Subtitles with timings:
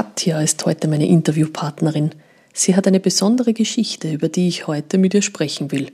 [0.00, 2.12] Katja ist heute meine Interviewpartnerin.
[2.54, 5.92] Sie hat eine besondere Geschichte, über die ich heute mit ihr sprechen will.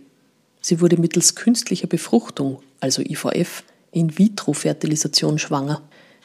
[0.60, 5.82] Sie wurde mittels künstlicher Befruchtung, also IVF, In-vitro-Fertilisation schwanger.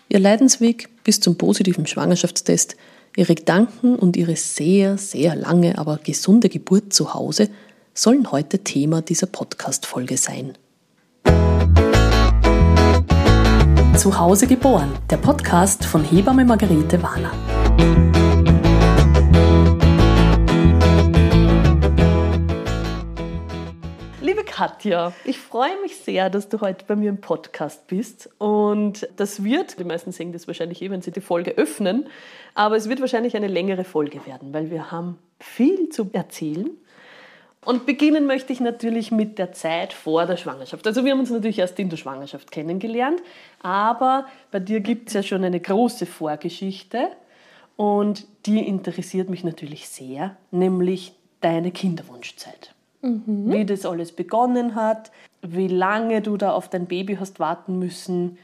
[0.09, 2.75] Ihr Leidensweg bis zum positiven Schwangerschaftstest,
[3.17, 7.50] ihre Gedanken und ihre sehr, sehr lange, aber gesunde Geburt zu Hause
[7.95, 10.54] sollen heute Thema dieser Podcast-Folge sein.
[13.98, 17.32] Zu Hause geboren, der Podcast von Hebamme Margarete Warner.
[24.21, 28.29] Liebe Katja, ich freue mich sehr, dass du heute bei mir im Podcast bist.
[28.38, 32.07] Und das wird, die meisten sehen das wahrscheinlich eh, wenn sie die Folge öffnen,
[32.53, 36.70] aber es wird wahrscheinlich eine längere Folge werden, weil wir haben viel zu erzählen.
[37.63, 40.85] Und beginnen möchte ich natürlich mit der Zeit vor der Schwangerschaft.
[40.88, 43.21] Also wir haben uns natürlich erst in der Schwangerschaft kennengelernt,
[43.62, 47.09] aber bei dir gibt es ja schon eine große Vorgeschichte
[47.81, 52.76] und die interessiert mich natürlich sehr, nämlich deine Kinderwunschzeit.
[53.01, 53.51] Mhm.
[53.51, 58.37] Wie das alles begonnen hat, wie lange du da auf dein Baby hast warten müssen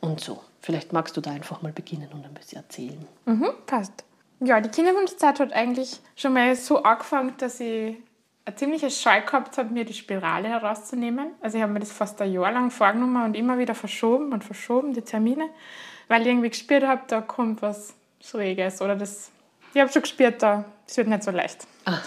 [0.00, 0.40] und so.
[0.60, 3.08] Vielleicht magst du da einfach mal beginnen und ein bisschen erzählen.
[3.24, 4.04] Mhm, passt.
[4.38, 7.96] Ja, die Kinderwunschzeit hat eigentlich schon mal so angefangen, dass ich
[8.44, 11.32] ein ziemliches Scheu gehabt habe, mir die Spirale herauszunehmen.
[11.40, 14.44] Also ich habe mir das fast ein Jahr lang vorgenommen und immer wieder verschoben und
[14.44, 15.48] verschoben, die Termine,
[16.06, 19.30] weil ich irgendwie gespürt habe, da kommt was Schräges oder das,
[19.74, 21.66] ich habe schon gespürt, da, das wird nicht so leicht.
[21.84, 22.02] Ach.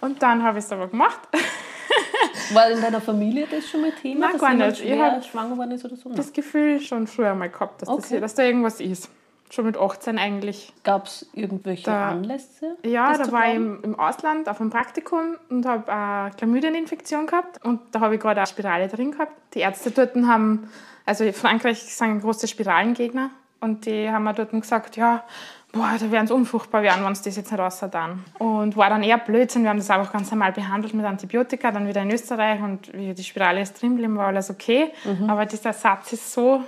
[0.00, 1.20] Und dann habe ich es aber gemacht.
[2.52, 4.84] War in deiner Familie das schon mal Thema, Nein, gar nicht.
[4.84, 6.10] Ich habe schwanger geworden ist oder so?
[6.10, 8.20] Das Gefühl schon früher mal gehabt, dass, okay.
[8.20, 9.10] das dass da irgendwas ist
[9.52, 10.72] schon mit 18 eigentlich.
[10.84, 12.76] Gab es irgendwelche da, Anlässe?
[12.84, 17.64] Ja, da war ich im, im, Ausland auf einem Praktikum und habe eine Chlamydieninfektion gehabt
[17.64, 19.32] und da habe ich gerade eine Spirale drin gehabt.
[19.54, 20.70] Die Ärzte dort haben,
[21.06, 25.24] also Frankreich sind große Spiralengegner und die haben mir dort gesagt, ja,
[25.72, 28.24] boah, da werden sie unfruchtbar werden, wenn es das jetzt nicht raus dann.
[28.38, 31.86] Und war dann eher Blödsinn, wir haben das einfach ganz normal behandelt mit Antibiotika, dann
[31.86, 34.92] wieder in Österreich und wie die Spirale ist drin blieb, war alles okay.
[35.04, 35.28] Mhm.
[35.28, 36.62] Aber dieser Satz ist so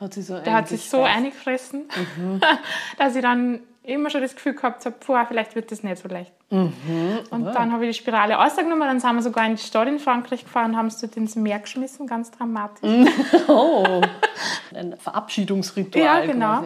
[0.00, 2.40] hat sie so der hat sich so eingefressen, mhm.
[2.98, 6.08] dass ich dann immer schon das Gefühl gehabt habe, boah, vielleicht wird das nicht so
[6.08, 6.32] leicht.
[6.50, 7.20] Mhm.
[7.30, 7.52] Und oh.
[7.52, 10.44] dann habe ich die Spirale rausgenommen, dann sind wir sogar in die Stadt in Frankreich
[10.44, 12.88] gefahren und haben es dort ins Meer geschmissen, ganz dramatisch.
[13.48, 14.02] Oh,
[14.74, 16.04] ein Verabschiedungsritual.
[16.04, 16.62] Ja, genau.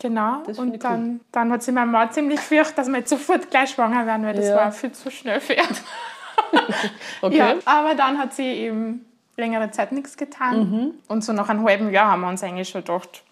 [0.00, 0.42] genau.
[0.56, 1.20] Und dann, cool.
[1.32, 4.34] dann hat sich meine Mama ziemlich gefürchtet, dass wir jetzt sofort gleich schwanger werden, weil
[4.34, 4.56] das ja.
[4.56, 5.56] war viel zu schnell für
[7.22, 7.36] okay.
[7.36, 10.58] Ja, aber dann hat sie eben längere Zeit nichts getan.
[10.58, 10.90] Mhm.
[11.08, 13.22] Und so nach einem halben Jahr haben wir uns eigentlich schon gedacht,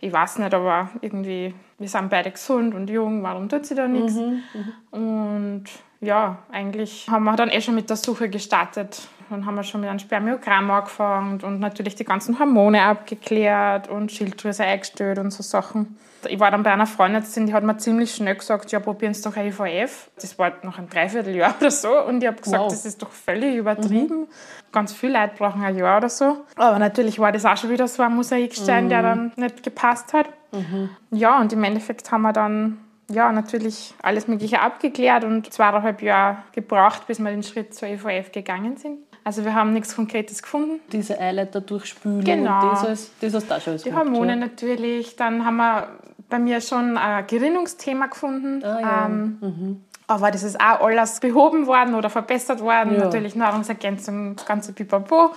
[0.00, 3.86] ich weiß nicht, aber irgendwie, wir sind beide gesund und jung, warum tut sie da
[3.86, 4.14] nichts?
[4.14, 4.42] Mhm.
[4.52, 4.72] Mhm.
[4.90, 5.64] Und
[6.00, 9.08] ja, eigentlich haben wir dann eh schon mit der Suche gestartet.
[9.30, 14.10] Dann haben wir schon mit einem Spermiogramm angefangen und natürlich die ganzen Hormone abgeklärt und
[14.10, 15.98] Schilddrüse eingestellt und so Sachen.
[16.26, 19.22] Ich war dann bei einer Freundin, die hat mir ziemlich schnell gesagt, ja, probieren Sie
[19.22, 20.10] doch IVF.
[20.16, 22.02] Das war noch ein Dreivierteljahr oder so.
[22.04, 22.70] Und ich habe gesagt, wow.
[22.70, 24.20] das ist doch völlig übertrieben.
[24.20, 24.28] Mhm.
[24.72, 26.44] Ganz viele Leute brauchen ein Jahr oder so.
[26.56, 28.88] Aber natürlich war das auch schon wieder so ein Mosaikstein, mhm.
[28.88, 30.26] der dann nicht gepasst hat.
[30.52, 30.90] Mhm.
[31.10, 32.78] Ja, und im Endeffekt haben wir dann
[33.10, 38.32] ja, natürlich alles Mögliche abgeklärt und zweieinhalb Jahre gebraucht, bis wir den Schritt zur IVF
[38.32, 38.98] gegangen sind.
[39.28, 40.80] Also wir haben nichts Konkretes gefunden.
[40.90, 42.70] Diese Eileiter durchspülen genau.
[42.70, 44.36] und das, das hast du auch schon Die Hormone ja.
[44.36, 45.16] natürlich.
[45.16, 45.88] Dann haben wir
[46.30, 48.64] bei mir schon ein Gerinnungsthema gefunden.
[48.64, 49.04] Ah, ja.
[49.04, 49.84] ähm, mhm.
[50.06, 52.94] Aber das ist auch alles behoben worden oder verbessert worden.
[52.94, 53.04] Ja.
[53.04, 55.32] Natürlich Nahrungsergänzung, das ganze Pipapo.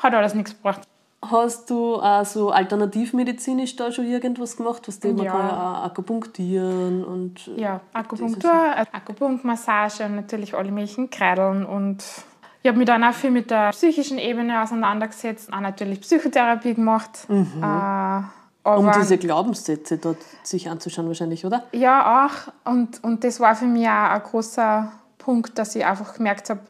[0.00, 0.82] Hat alles nichts gebracht.
[1.22, 5.32] Hast du auch so alternativmedizinisch da schon irgendwas gemacht, was ja.
[5.32, 5.50] kann
[5.86, 8.52] akupunktieren und ja Akupunktur,
[8.92, 12.04] Akupunktmassage und natürlich alle möglichen Kreideln und
[12.62, 17.28] ich habe mich dann auch viel mit der psychischen Ebene auseinandergesetzt, auch natürlich Psychotherapie gemacht.
[17.28, 17.62] Mhm.
[17.62, 18.22] Äh,
[18.62, 21.64] um diese Glaubenssätze dort sich anzuschauen wahrscheinlich, oder?
[21.72, 22.52] Ja, auch.
[22.70, 26.60] Und, und das war für mich auch ein großer Punkt, dass ich einfach gemerkt habe,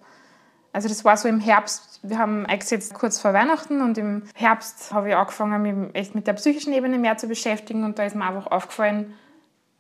[0.73, 4.93] also das war so im Herbst, wir haben eingesetzt kurz vor Weihnachten und im Herbst
[4.95, 8.15] habe ich angefangen, mich echt mit der psychischen Ebene mehr zu beschäftigen und da ist
[8.15, 9.15] mir einfach aufgefallen,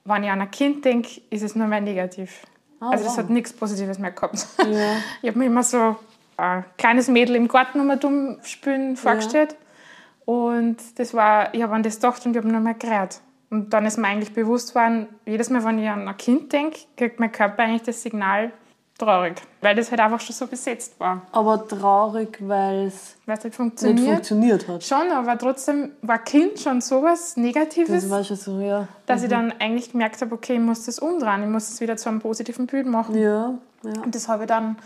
[0.04, 2.42] wenn ich an ein Kind denke, ist es nur mehr negativ.
[2.80, 3.18] Oh, also das wow.
[3.18, 4.46] hat nichts Positives mehr gehabt.
[4.58, 4.96] Ja.
[5.22, 5.96] Ich habe mir immer so
[6.36, 9.52] ein kleines Mädel im Garten um dumm spielen vorgestellt.
[9.52, 10.32] Ja.
[10.32, 13.20] Und das war, ich habe an das gedacht und ich habe nur mehr gerät.
[13.50, 16.78] Und dann ist mir eigentlich bewusst geworden, jedes Mal, wenn ich an ein Kind denke,
[16.96, 18.52] kriegt mein Körper eigentlich das Signal,
[19.00, 21.22] traurig, weil das halt einfach schon so besetzt war.
[21.32, 23.98] Aber traurig, weil es nicht funktioniert.
[23.98, 24.84] nicht funktioniert hat.
[24.84, 28.86] Schon, aber trotzdem war Kind schon sowas Negatives, das war schon so, ja.
[29.06, 29.24] dass mhm.
[29.24, 32.08] ich dann eigentlich gemerkt habe, okay, ich muss das umdrehen, ich muss das wieder zu
[32.08, 33.16] einem positiven Bild machen.
[33.16, 34.02] Ja, ja.
[34.02, 34.76] Und das habe ich dann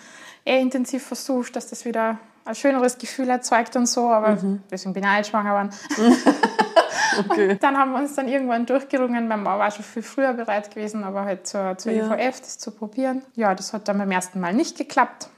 [0.45, 4.63] eher intensiv versucht, dass das wieder ein schöneres Gefühl erzeugt und so, aber mhm.
[4.71, 5.71] deswegen bin ich auch schwanger geworden.
[7.19, 7.57] Okay.
[7.61, 9.29] Dann haben wir uns dann irgendwann durchgerungen.
[9.29, 12.13] Mein Mann war schon viel früher bereit gewesen, aber halt zur, zur ja.
[12.13, 13.23] IVF das zu probieren.
[13.35, 15.29] Ja, das hat dann beim ersten Mal nicht geklappt.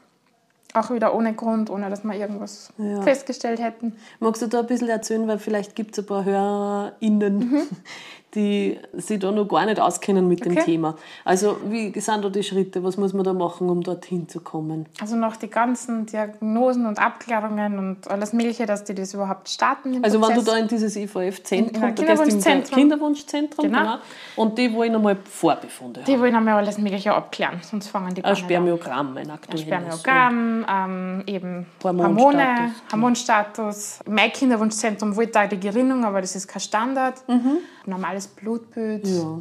[0.75, 3.01] Auch wieder ohne Grund, ohne dass wir irgendwas ja.
[3.01, 3.97] festgestellt hätten.
[4.21, 7.63] Magst du da ein bisschen erzählen, weil vielleicht gibt es ein paar HörerInnen, mhm
[8.37, 10.55] die sich da noch gar nicht auskennen mit okay.
[10.55, 10.95] dem Thema.
[11.25, 12.85] Also wie sind da die Schritte?
[12.85, 14.87] Was muss man da machen, um dorthin zu kommen?
[15.01, 20.05] Also noch die ganzen Diagnosen und Abklärungen und alles Mögliche, dass die das überhaupt starten.
[20.05, 20.37] Also Prozess.
[20.37, 23.81] wenn du da in dieses IVF-Zentrum, Kinderwunschzentrum, Kinderwunschzentrum genau.
[23.81, 23.99] genau.
[24.37, 28.37] und die wollen einmal Vorbefunde Die wollen einmal alles Mögliche abklären, sonst fangen die Ein
[28.37, 29.63] Spermiogramm, ein aktuelles.
[29.63, 34.01] Ein Spermiogramm, ähm, eben Hormone, Hormonstatus.
[34.07, 37.27] Mein Kinderwunschzentrum wollte auch die Gerinnung, aber das ist kein Standard.
[37.27, 37.59] Mhm.
[37.87, 39.07] Normales normales Blutbild.
[39.07, 39.39] Ja.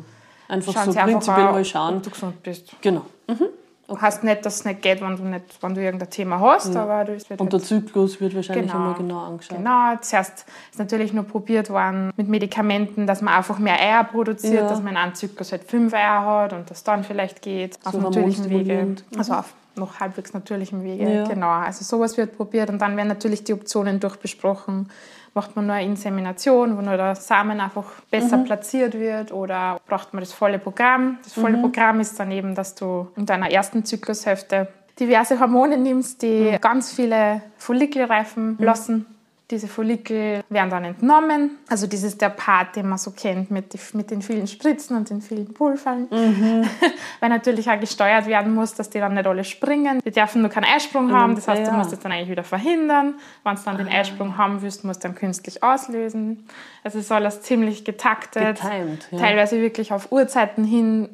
[0.48, 1.98] Einfach Schauen so prinzipiell mal schauen.
[1.98, 2.72] Ob du gesund bist.
[2.82, 3.06] Genau.
[3.28, 3.48] Mhm.
[3.88, 4.02] Okay.
[4.02, 6.74] Heißt nicht, dass es nicht geht, wenn du, nicht, wenn du irgendein Thema hast.
[6.74, 6.84] Ja.
[6.84, 8.78] Aber das wird Und der Zyklus wird wahrscheinlich genau.
[8.80, 9.58] einmal genau angeschaut.
[9.58, 14.54] Genau, zuerst ist natürlich nur probiert worden mit Medikamenten, dass man einfach mehr Eier produziert,
[14.56, 14.68] ja.
[14.68, 17.78] dass man in einem Zyklus halt fünf Eier hat und das dann vielleicht geht.
[17.84, 18.86] So auf natürlichem Wege.
[18.86, 19.20] Mhm.
[19.20, 21.14] Also auf noch halbwegs natürlichem Wege.
[21.14, 21.24] Ja.
[21.26, 24.90] Genau, also sowas wird probiert und dann werden natürlich die Optionen durchbesprochen
[25.36, 28.46] macht man nur eine Insemination, wo nur der Samen einfach besser mhm.
[28.46, 31.20] platziert wird oder braucht man das volle Programm.
[31.24, 31.62] Das volle mhm.
[31.62, 36.62] Programm ist dann eben, dass du in deiner ersten Zyklushälfte diverse Hormone nimmst, die mhm.
[36.62, 38.64] ganz viele Follikel reifen mhm.
[38.64, 39.06] lassen
[39.52, 41.60] diese Follikel werden dann entnommen.
[41.70, 44.98] Also das ist der Part, den man so kennt mit, die, mit den vielen Spritzen
[44.98, 46.08] und den vielen Pulvern.
[46.10, 46.68] Mhm.
[47.20, 50.02] Weil natürlich auch gesteuert werden muss, dass die dann nicht alle springen.
[50.04, 51.36] Die dürfen nur keinen Eisprung haben.
[51.36, 51.70] Das heißt, ja.
[51.70, 53.16] du musst es dann eigentlich wieder verhindern.
[53.44, 54.00] Wenn du dann den ah.
[54.00, 56.48] Eisprung haben willst, musst du dann künstlich auslösen.
[56.84, 58.62] Also es ist alles ziemlich getaktet.
[58.62, 59.20] Getimed, ja.
[59.20, 61.10] Teilweise wirklich auf Uhrzeiten hin.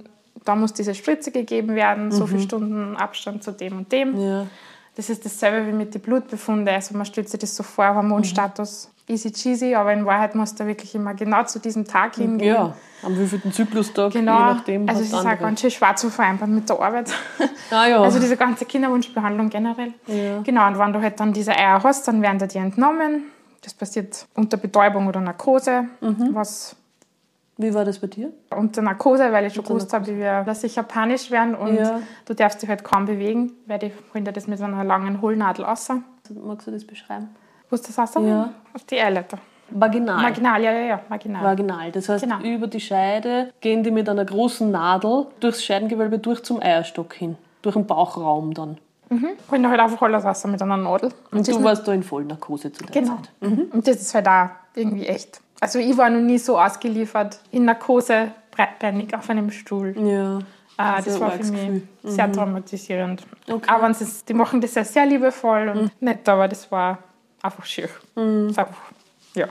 [0.45, 2.05] Da muss diese Spritze gegeben werden.
[2.05, 2.11] Mhm.
[2.11, 4.17] So viele Stunden Abstand zu dem und dem.
[4.17, 4.47] Ja.
[4.95, 6.67] Das ist dasselbe wie mit den Blutbefunden.
[6.67, 9.13] Also man stellt sich das so vor, Hormonstatus mhm.
[9.13, 12.55] easy cheesy, aber in Wahrheit muss da wirklich immer genau zu diesem Tag hingehen.
[12.55, 12.73] Ja,
[13.03, 14.37] am wievielten Zyklustag, genau.
[14.37, 14.89] je nachdem.
[14.89, 17.11] Also es ist auch ganz schön schwer zu vereinbaren mit der Arbeit.
[17.73, 18.01] Ah, ja.
[18.01, 19.93] Also diese ganze Kinderwunschbehandlung generell.
[20.05, 20.41] Ja.
[20.41, 23.23] Genau, und wenn du halt dann diese Eier hast, dann werden die entnommen.
[23.61, 26.31] Das passiert unter Betäubung oder Narkose, mhm.
[26.33, 26.75] was
[27.61, 28.31] wie war das bei dir?
[28.55, 30.11] Unter Narkose, weil ich schon gewusst habe,
[30.45, 32.01] dass ich japanisch werden und ja.
[32.25, 35.65] du darfst dich halt kaum bewegen, weil die holen das mit so einer langen Hohlnadel
[35.65, 35.89] raus.
[36.43, 37.29] Magst du das beschreiben?
[37.69, 38.23] Wo ist das raus?
[38.23, 38.53] Ja.
[38.73, 39.37] Auf die Eileiter.
[39.71, 40.23] Vaginal.
[40.23, 41.43] Vaginal, ja, ja, ja, vaginal.
[41.43, 41.91] Vaginal.
[41.91, 42.39] Das heißt, genau.
[42.41, 47.37] über die Scheide gehen die mit einer großen Nadel durchs Scheidengewölbe durch zum Eierstock hin.
[47.61, 48.77] Durch den Bauchraum dann.
[49.09, 49.29] Mhm.
[49.49, 51.11] Holen halt einfach alles raus mit einer Nadel.
[51.31, 53.15] Und, und du warst da in Vollnarkose zu der genau.
[53.15, 53.29] Zeit.
[53.41, 53.67] Mhm.
[53.71, 57.65] Und das ist halt auch irgendwie echt also ich war noch nie so ausgeliefert in
[57.65, 59.95] Narkose, breitbeinig auf einem Stuhl.
[59.97, 60.39] Ja.
[60.77, 61.87] Äh, das war für mich Gefühl.
[62.03, 62.33] sehr mhm.
[62.33, 63.23] traumatisierend.
[63.47, 63.69] Okay.
[63.69, 65.91] Aber ist, die machen das ja sehr liebevoll und mhm.
[65.99, 66.97] nett, aber das war
[67.41, 67.89] einfach schier.
[68.15, 68.47] Mhm.
[68.47, 68.91] Einfach,
[69.35, 69.47] ja,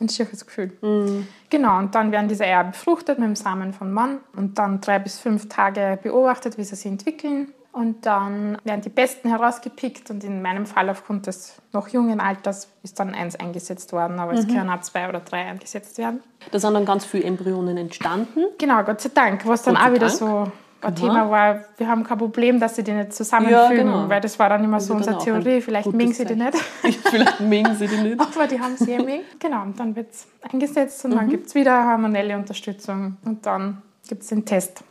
[0.00, 0.72] ein schieres Gefühl.
[0.82, 1.28] Mhm.
[1.50, 4.98] Genau, und dann werden diese Eier befruchtet mit dem Samen von Mann und dann drei
[4.98, 7.52] bis fünf Tage beobachtet, wie sie sich entwickeln.
[7.74, 12.68] Und dann werden die Besten herausgepickt und in meinem Fall aufgrund des noch jungen Alters
[12.84, 14.54] ist dann eins eingesetzt worden, aber es mhm.
[14.54, 16.22] können auch zwei oder drei eingesetzt werden.
[16.52, 18.44] Da sind dann ganz viele Embryonen entstanden.
[18.58, 20.12] Genau, Gott sei Dank, was dann auch wieder Dank.
[20.12, 24.08] so ein Thema war, wir haben kein Problem, dass sie die nicht zusammenfügen, ja, genau.
[24.08, 26.56] weil das war dann immer so unsere Theorie, vielleicht mengen sie die nicht.
[27.10, 28.20] vielleicht mengen sie die nicht.
[28.20, 29.24] Aber die haben sie ja mengen.
[29.40, 31.16] Genau, und dann wird es eingesetzt und mhm.
[31.16, 34.84] dann gibt es wieder hormonelle Unterstützung und dann gibt es den Test.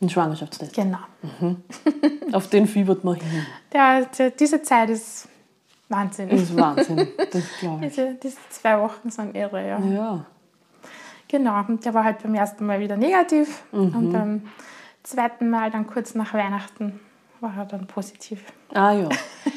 [0.00, 0.74] Ein Schwangerschaftstest.
[0.74, 0.98] Genau.
[1.40, 1.62] Mhm.
[2.32, 3.46] Auf den fiebert man hin.
[3.72, 5.28] Der, der, diese Zeit ist
[5.88, 6.28] Wahnsinn.
[6.28, 7.94] Das ist Wahnsinn, das glaube ich.
[7.94, 9.78] Diese, diese zwei Wochen sind irre, ja.
[9.78, 10.26] Ja.
[11.28, 13.96] Genau, und der war halt beim ersten Mal wieder negativ mhm.
[13.96, 14.42] und beim
[15.02, 17.00] zweiten Mal, dann kurz nach Weihnachten,
[17.54, 18.42] war dann positiv.
[18.72, 19.08] Ah ja.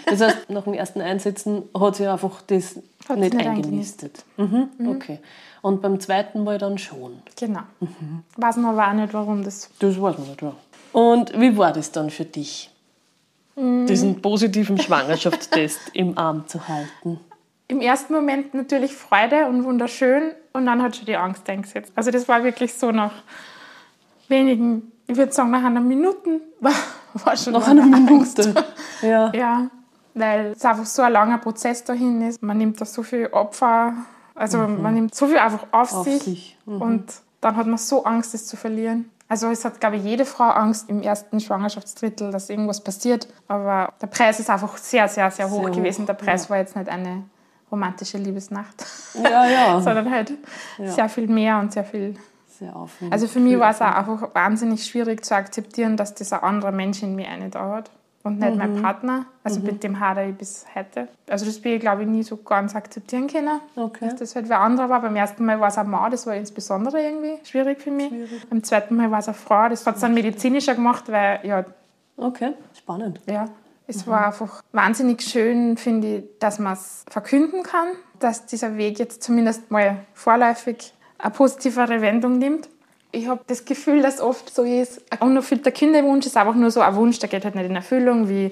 [0.05, 4.23] Das heißt, nach dem ersten Einsetzen hat sie einfach das hat nicht, nicht eingenistet.
[4.37, 4.69] Mhm.
[4.77, 4.89] Mhm.
[4.89, 5.19] Okay.
[5.61, 7.21] Und beim zweiten Mal dann schon.
[7.37, 7.61] Genau.
[7.79, 8.23] Mhm.
[8.37, 9.69] Weiß man aber auch nicht, warum das.
[9.79, 10.53] Das weiß man nicht, ja.
[10.91, 12.71] Und wie war das dann für dich,
[13.55, 13.85] mhm.
[13.85, 17.19] diesen positiven Schwangerschaftstest im Arm zu halten?
[17.67, 21.91] Im ersten Moment natürlich Freude und wunderschön und dann hat schon die Angst eingesetzt.
[21.95, 23.13] Also das war wirklich so nach
[24.27, 26.73] wenigen, ich würde sagen nach einer Minute war,
[27.25, 28.53] war schon nach einer Minute.
[29.01, 29.31] Ja.
[29.33, 29.67] ja,
[30.13, 32.41] weil es einfach so ein langer Prozess dahin ist.
[32.43, 33.93] Man nimmt da so viel Opfer
[34.39, 34.81] also mhm.
[34.81, 36.57] man nimmt so viel einfach auf, auf sich, sich.
[36.65, 36.81] Mhm.
[36.81, 39.11] und dann hat man so Angst, es zu verlieren.
[39.27, 43.27] Also es hat, glaube ich, jede Frau Angst im ersten Schwangerschaftsdrittel, dass irgendwas passiert.
[43.47, 46.05] Aber der Preis ist einfach sehr, sehr, sehr hoch sehr gewesen.
[46.05, 46.49] Der Preis ja.
[46.51, 47.23] war jetzt nicht eine
[47.69, 48.85] romantische Liebesnacht,
[49.21, 49.81] ja, ja.
[49.81, 50.31] sondern halt
[50.83, 52.15] sehr viel mehr und sehr viel.
[52.59, 53.13] Sehr aufwendig.
[53.13, 57.01] Also für mich war es auch einfach wahnsinnig schwierig zu akzeptieren, dass dieser andere Mensch
[57.01, 57.89] in mir eine dauert.
[58.23, 58.57] und nicht mhm.
[58.57, 59.25] mein Partner.
[59.43, 59.65] Also mhm.
[59.67, 61.07] mit dem hadere ich bis heute.
[61.29, 63.61] Also das bin ich, glaube ich, nie so ganz akzeptieren können.
[63.75, 64.09] Okay.
[64.09, 65.01] Dass das halt wer anderer war.
[65.01, 68.09] Beim ersten Mal war es eine Mann, das war insbesondere irgendwie schwierig für mich.
[68.09, 68.49] Schwierig.
[68.49, 69.69] Beim zweiten Mal war es eine Frau.
[69.69, 71.65] Das hat es dann medizinischer gemacht, weil, ja...
[72.17, 73.21] Okay, spannend.
[73.27, 73.47] Ja,
[73.87, 74.11] es mhm.
[74.11, 77.87] war einfach wahnsinnig schön, finde ich, dass man es verkünden kann,
[78.19, 82.69] dass dieser Weg jetzt zumindest mal vorläufig eine positivere Wendung nimmt
[83.11, 86.81] ich habe das Gefühl, dass oft so ist, ein unerfüllter Kinderwunsch ist einfach nur so
[86.81, 88.51] ein Wunsch, der geht halt nicht in Erfüllung, wie,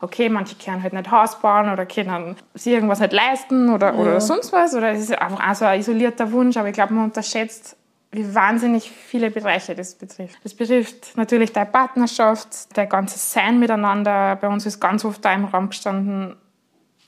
[0.00, 4.00] okay, manche können halt nicht Haus bauen oder können sich irgendwas nicht leisten oder, ja.
[4.00, 4.74] oder sonst was.
[4.74, 7.76] Oder es ist einfach auch so ein isolierter Wunsch, aber ich glaube, man unterschätzt,
[8.12, 10.38] wie wahnsinnig viele Bereiche das betrifft.
[10.44, 14.36] Das betrifft natürlich deine Partnerschaft, dein ganzes Sein miteinander.
[14.36, 16.36] Bei uns ist ganz oft da im Raum gestanden,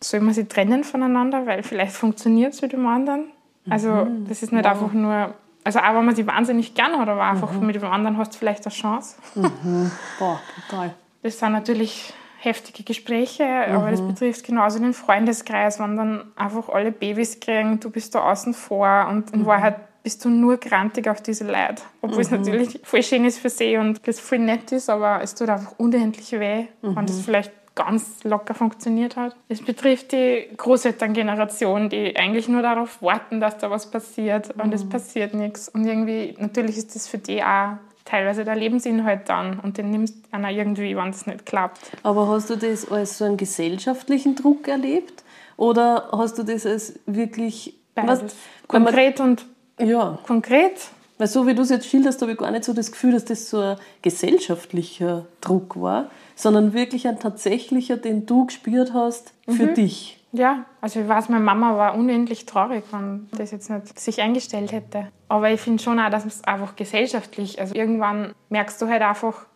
[0.02, 3.30] soll man sich trennen voneinander, weil vielleicht funktioniert es mit dem anderen.
[3.70, 4.26] Also mhm.
[4.28, 4.72] das ist nicht wow.
[4.72, 5.34] einfach nur
[5.68, 7.66] also auch wenn man sie wahnsinnig gern hat, aber einfach mhm.
[7.66, 9.16] mit dem anderen hast du vielleicht eine Chance.
[9.34, 9.90] Mhm.
[10.18, 10.94] Boah, total.
[11.22, 14.08] Das sind natürlich heftige Gespräche, aber das mhm.
[14.08, 19.08] betrifft genauso den Freundeskreis, wenn dann einfach alle Babys kriegen, du bist da außen vor
[19.10, 19.46] und in mhm.
[19.46, 21.82] Wahrheit bist du nur grantig auf diese Leute.
[22.00, 25.34] Obwohl es natürlich voll schön ist für sie und es voll nett ist, aber es
[25.34, 29.36] tut einfach unendlich weh, wenn das vielleicht ganz locker funktioniert hat.
[29.48, 34.84] Es betrifft die Großelterngeneration, die eigentlich nur darauf warten, dass da was passiert und es
[34.84, 34.88] mhm.
[34.88, 35.68] passiert nichts.
[35.68, 40.16] Und irgendwie, natürlich ist das für die auch teilweise der Lebensinhalt dann und den nimmst
[40.16, 41.78] du einer irgendwie, wenn es nicht klappt.
[42.02, 45.22] Aber hast du das als so einen gesellschaftlichen Druck erlebt
[45.56, 48.22] oder hast du das als wirklich Beides.
[48.22, 48.34] Was,
[48.66, 49.46] konkret und
[49.78, 50.18] ja.
[50.26, 50.72] konkret?
[51.18, 53.24] Weil so wie du es jetzt schilderst, habe ich gar nicht so das Gefühl, dass
[53.24, 59.66] das so ein gesellschaftlicher Druck war, sondern wirklich ein tatsächlicher, den du gespürt hast für
[59.66, 59.74] mhm.
[59.74, 60.24] dich.
[60.30, 64.70] Ja, also ich weiß, meine Mama war unendlich traurig, wenn das jetzt nicht sich eingestellt
[64.70, 65.08] hätte.
[65.28, 69.46] Aber ich finde schon auch, dass es einfach gesellschaftlich, also irgendwann merkst du halt einfach,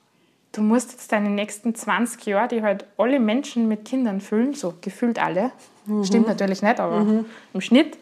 [0.51, 4.75] du musst jetzt deine nächsten 20 Jahre, die halt alle Menschen mit Kindern füllen, so
[4.81, 5.53] gefühlt alle,
[5.87, 6.05] mhm.
[6.05, 7.27] stimmt natürlich nicht, aber mhm.
[7.55, 7.97] im Schnitt,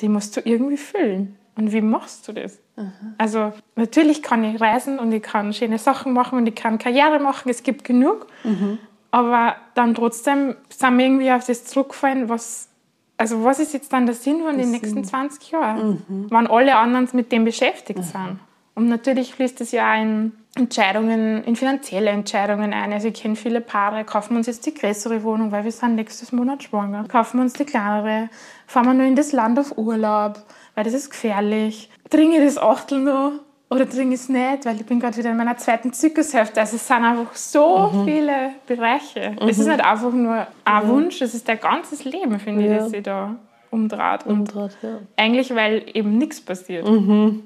[0.00, 1.36] die musst du irgendwie füllen.
[1.56, 2.58] Und wie machst du das?
[2.76, 2.90] Aha.
[3.18, 7.20] Also natürlich kann ich reisen und ich kann schöne Sachen machen und ich kann Karriere
[7.20, 8.26] machen, es gibt genug.
[8.42, 8.78] Mhm.
[9.10, 12.68] Aber dann trotzdem sind wir irgendwie auf das zurückgefallen, was,
[13.16, 16.26] also was ist jetzt dann der Sinn von den nächsten 20 Jahren, mhm.
[16.30, 18.04] wenn alle anderen mit dem beschäftigt mhm.
[18.04, 18.38] sind.
[18.74, 22.92] Und natürlich fließt es ja in Entscheidungen, in finanzielle Entscheidungen ein.
[22.92, 25.94] Also ich kenne viele Paare, kaufen wir uns jetzt die größere Wohnung, weil wir sind
[25.94, 27.04] nächstes Monat schwanger.
[27.06, 28.28] Kaufen wir uns die kleinere,
[28.66, 30.42] fahren wir nur in das Land auf Urlaub
[30.74, 31.90] weil das ist gefährlich.
[32.10, 33.32] Trinke ich das Achtel noch
[33.70, 36.60] oder trinke ich es nicht, weil ich bin gerade wieder in meiner zweiten Zyklushälfte.
[36.60, 38.04] Also es sind einfach so mhm.
[38.04, 39.30] viele Bereiche.
[39.40, 39.48] Mhm.
[39.48, 40.88] Es ist nicht einfach nur ein mhm.
[40.88, 42.72] Wunsch, es ist dein ganzes Leben, finde ja.
[42.72, 43.36] ich, das sich da
[43.70, 44.26] umdreht.
[44.26, 44.98] umdreht ja.
[45.16, 46.88] Eigentlich, weil eben nichts passiert.
[46.88, 47.42] Mhm.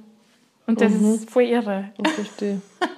[0.66, 1.14] Und das mhm.
[1.14, 1.90] ist voll irre.
[2.02, 2.60] Ich verstehe.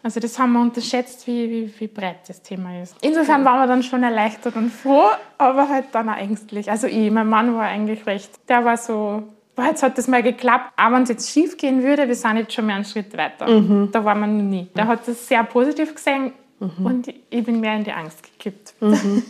[0.00, 2.96] Also das haben wir unterschätzt, wie, wie, wie breit das Thema ist.
[3.02, 6.70] Insofern waren wir dann schon erleichtert und froh, aber halt dann auch ängstlich.
[6.70, 9.24] Also ich, mein Mann war eigentlich recht, der war so
[9.66, 10.72] jetzt hat das mal geklappt.
[10.76, 13.48] Aber wenn es jetzt schief gehen würde, wir sind jetzt schon mehr einen Schritt weiter.
[13.48, 13.90] Mhm.
[13.92, 14.68] Da waren wir noch nie.
[14.76, 16.86] Der hat das sehr positiv gesehen mhm.
[16.86, 18.74] und ich bin mehr in die Angst gekippt.
[18.80, 19.22] Mhm.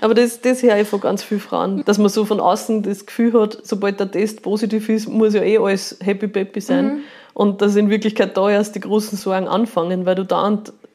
[0.00, 3.06] Aber das, das höre ich von ganz vielen Frauen, dass man so von außen das
[3.06, 6.86] Gefühl hat, sobald der Test positiv ist, muss ja eh alles happy peppy sein.
[6.86, 7.00] Mhm.
[7.34, 10.40] Und dass in Wirklichkeit da erst die großen Sorgen anfangen, weil du da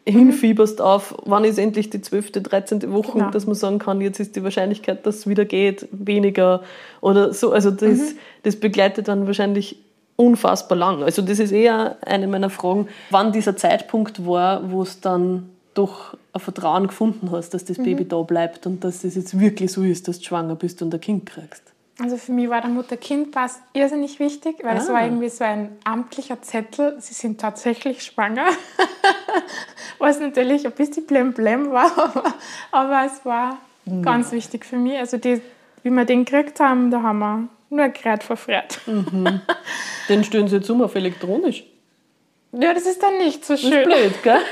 [0.05, 2.91] hinfieberst auf, wann ist endlich die 12., 13.
[2.91, 3.31] Woche, genau.
[3.31, 6.63] dass man sagen kann, jetzt ist die Wahrscheinlichkeit, dass es wieder geht, weniger
[7.01, 7.51] oder so.
[7.51, 8.17] Also das, mhm.
[8.43, 9.77] das begleitet dann wahrscheinlich
[10.15, 11.03] unfassbar lang.
[11.03, 16.17] Also das ist eher eine meiner Fragen, wann dieser Zeitpunkt war, wo es dann doch
[16.33, 17.83] ein Vertrauen gefunden hast, dass das mhm.
[17.83, 20.93] Baby da bleibt und dass es jetzt wirklich so ist, dass du schwanger bist und
[20.93, 21.63] ein Kind kriegst.
[22.01, 24.79] Also für mich war der Mutter-Kind-Pass irrsinnig wichtig, weil ah.
[24.79, 28.47] es war irgendwie so ein amtlicher Zettel, sie sind tatsächlich schwanger.
[29.99, 32.33] Was natürlich ein bisschen blemblem war, aber,
[32.71, 34.01] aber es war mhm.
[34.01, 34.97] ganz wichtig für mich.
[34.97, 35.41] Also die,
[35.83, 38.79] wie wir den gekriegt haben, da haben wir nur gerade verfreit.
[38.85, 39.41] Mhm.
[40.07, 41.65] Den stellen sie jetzt um auf elektronisch.
[42.51, 43.71] Ja, das ist dann nicht so schön.
[43.71, 44.39] Das ist blöd, gell?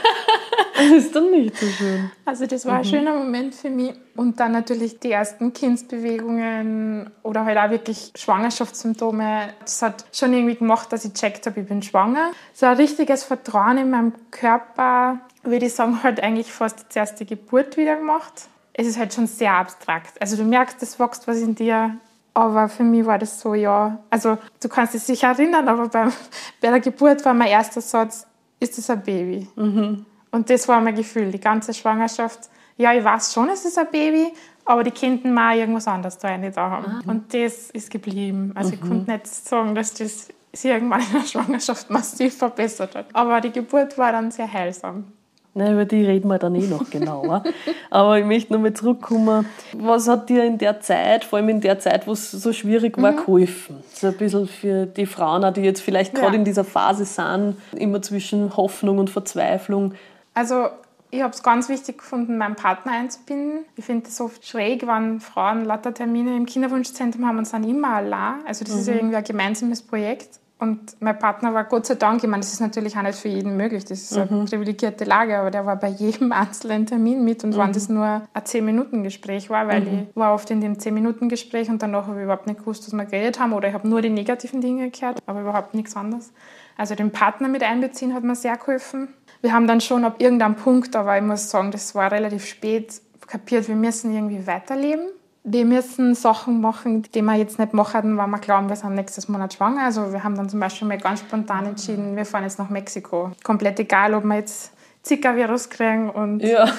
[0.77, 2.11] Das ist dann nicht so schön.
[2.23, 2.85] Also das war ein mhm.
[2.85, 3.93] schöner Moment für mich.
[4.15, 9.49] Und dann natürlich die ersten Kindsbewegungen oder halt auch wirklich Schwangerschaftssymptome.
[9.59, 12.31] Das hat schon irgendwie gemacht, dass ich checkt habe, ich bin schwanger.
[12.53, 17.25] So ein richtiges Vertrauen in meinem Körper, würde ich sagen, halt eigentlich fast die erste
[17.25, 18.47] Geburt wieder gemacht.
[18.73, 20.21] Es ist halt schon sehr abstrakt.
[20.21, 21.97] Also du merkst, es wächst was in dir.
[22.37, 23.97] Aber für mich war das so, ja.
[24.11, 26.13] Also, du kannst dich sicher erinnern, aber beim,
[26.61, 28.27] bei der Geburt war mein erster Satz:
[28.59, 29.47] Ist das ein Baby?
[29.55, 30.05] Mhm.
[30.29, 32.41] Und das war mein Gefühl, die ganze Schwangerschaft.
[32.77, 34.31] Ja, ich weiß schon, es ist ein Baby,
[34.65, 36.85] aber die könnten mal irgendwas anderes da nicht da haben.
[36.85, 37.09] Ah.
[37.09, 38.51] Und das ist geblieben.
[38.53, 38.75] Also, mhm.
[38.75, 43.07] ich konnte nicht sagen, dass das sich irgendwann in der Schwangerschaft massiv verbessert hat.
[43.13, 45.11] Aber die Geburt war dann sehr heilsam.
[45.57, 47.41] Na, über die reden wir dann eh noch genauer.
[47.89, 49.47] Aber ich möchte nochmal zurückkommen.
[49.73, 53.01] Was hat dir in der Zeit, vor allem in der Zeit, wo es so schwierig
[53.01, 53.17] war, mhm.
[53.17, 53.83] geholfen?
[53.91, 56.39] So ein bisschen für die Frauen, die jetzt vielleicht gerade ja.
[56.39, 59.95] in dieser Phase sind, immer zwischen Hoffnung und Verzweiflung.
[60.35, 60.67] Also
[61.09, 63.65] ich habe es ganz wichtig gefunden, meinen Partner einzubinden.
[63.75, 67.95] Ich finde es oft schräg, wenn Frauen lauter Termine im Kinderwunschzentrum haben und sind immer
[67.95, 68.45] allein.
[68.45, 68.79] Also das mhm.
[68.79, 70.39] ist ja irgendwie ein gemeinsames Projekt.
[70.59, 73.27] Und mein Partner war Gott sei Dank, ich meine, das ist natürlich auch nicht für
[73.27, 74.45] jeden möglich, das ist eine mhm.
[74.45, 77.59] privilegierte Lage, aber der war bei jedem einzelnen Termin mit und mhm.
[77.59, 80.07] wenn das nur ein 10-Minuten-Gespräch war, weil mhm.
[80.09, 83.05] ich war oft in dem 10-Minuten-Gespräch und danach habe ich überhaupt nicht gewusst, was wir
[83.05, 86.33] geredet haben oder ich habe nur die negativen Dinge gehört, aber überhaupt nichts anderes.
[86.75, 89.09] Also den Partner mit einbeziehen hat mir sehr geholfen.
[89.41, 92.99] Wir haben dann schon ab irgendeinem Punkt, aber ich muss sagen, das war relativ spät,
[93.27, 95.07] kapiert, wir müssen irgendwie weiterleben
[95.49, 99.29] wir müssen Sachen machen, die wir jetzt nicht machen, weil wir glauben, wir sind nächstes
[99.29, 99.85] Monat schwanger.
[99.85, 103.31] Also wir haben dann zum Beispiel mal ganz spontan entschieden, wir fahren jetzt nach Mexiko.
[103.43, 104.73] Komplett egal, ob wir jetzt
[105.07, 106.67] Zika-Virus kriegen und ja.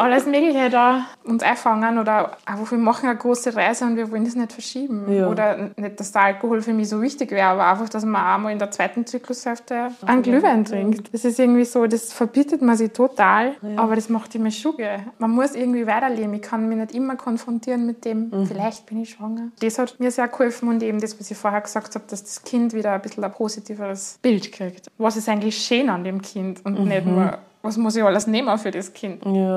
[0.00, 4.24] alles Mögliche da uns einfangen oder einfach wir machen eine große Reise und wir wollen
[4.24, 5.12] das nicht verschieben.
[5.12, 5.28] Ja.
[5.28, 8.52] Oder nicht, dass der Alkohol für mich so wichtig wäre, aber einfach, dass man einmal
[8.52, 11.12] in der zweiten Zyklushälfte einen Glühwein trinkt.
[11.12, 13.76] Das ist irgendwie so, das verbietet man sich total, ja.
[13.76, 15.00] aber das macht immer Schuge.
[15.18, 16.34] Man muss irgendwie weiterleben.
[16.34, 18.46] Ich kann mich nicht immer konfrontieren mit dem, mhm.
[18.46, 19.48] vielleicht bin ich schwanger.
[19.60, 22.42] Das hat mir sehr geholfen und eben das, was ich vorher gesagt habe, dass das
[22.42, 24.90] Kind wieder ein bisschen ein positiveres Bild kriegt.
[24.98, 26.88] Was ist eigentlich schön an dem Kind und mhm.
[26.88, 29.24] nicht nur was muss ich alles nehmen für das Kind?
[29.24, 29.56] Ja.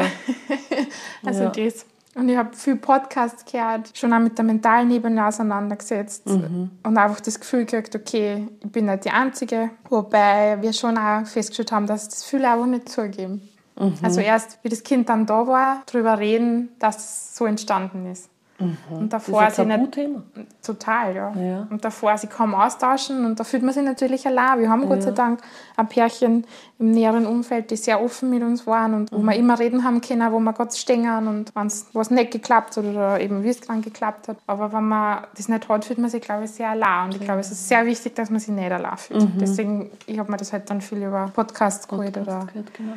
[1.25, 1.49] also ja.
[1.49, 1.85] das.
[2.15, 6.69] Und ich habe viel Podcasts gehört, schon auch mit der mentalen Ebene auseinandergesetzt mhm.
[6.83, 9.71] und einfach das Gefühl gekriegt, okay, ich bin nicht die Einzige.
[9.89, 13.41] Wobei wir schon auch festgestellt haben, dass das viele auch nicht zugeben.
[13.79, 13.95] Mhm.
[14.03, 18.29] Also erst, wie das Kind dann da war, darüber reden, dass es so entstanden ist.
[18.59, 18.77] Mhm.
[18.89, 20.21] Und davor das ist ein Tabuthema.
[20.35, 21.33] Nicht, total, ja.
[21.35, 21.67] ja.
[21.69, 24.59] Und davor sie kaum austauschen und da fühlt man sich natürlich allein.
[24.59, 24.87] Wir haben ja.
[24.87, 25.41] Gott sei Dank
[25.75, 26.45] ein Pärchen
[26.79, 29.25] im näheren Umfeld, die sehr offen mit uns waren und wo mhm.
[29.25, 32.77] wir immer reden haben können, wo wir Gott stehen und wenn es was nicht geklappt
[32.77, 34.37] hat oder eben wie es dann geklappt hat.
[34.47, 37.05] Aber wenn man das nicht hat, fühlt man sich, glaube ich, sehr allein.
[37.05, 39.21] Und ich glaube, es ist sehr wichtig, dass man sich nicht allein fühlt.
[39.21, 39.39] Mhm.
[39.39, 42.13] Deswegen, ich habe mir das halt dann viel über Podcasts geholt.
[42.13, 42.93] Podcast oder gehört, genau.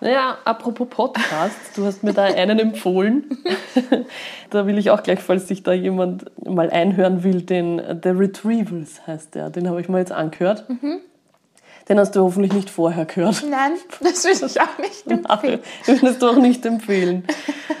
[0.00, 3.24] Naja, apropos Podcast, du hast mir da einen empfohlen.
[4.50, 9.06] da will ich auch gleich, falls sich da jemand mal einhören will, den The Retrievals
[9.06, 9.50] heißt der.
[9.50, 10.68] Den habe ich mir jetzt angehört.
[10.68, 10.98] Mhm.
[11.88, 13.44] Den hast du hoffentlich nicht vorher gehört.
[13.48, 15.60] Nein, das würde ich auch nicht empfehlen.
[15.86, 17.24] Nein, würdest du auch nicht empfehlen.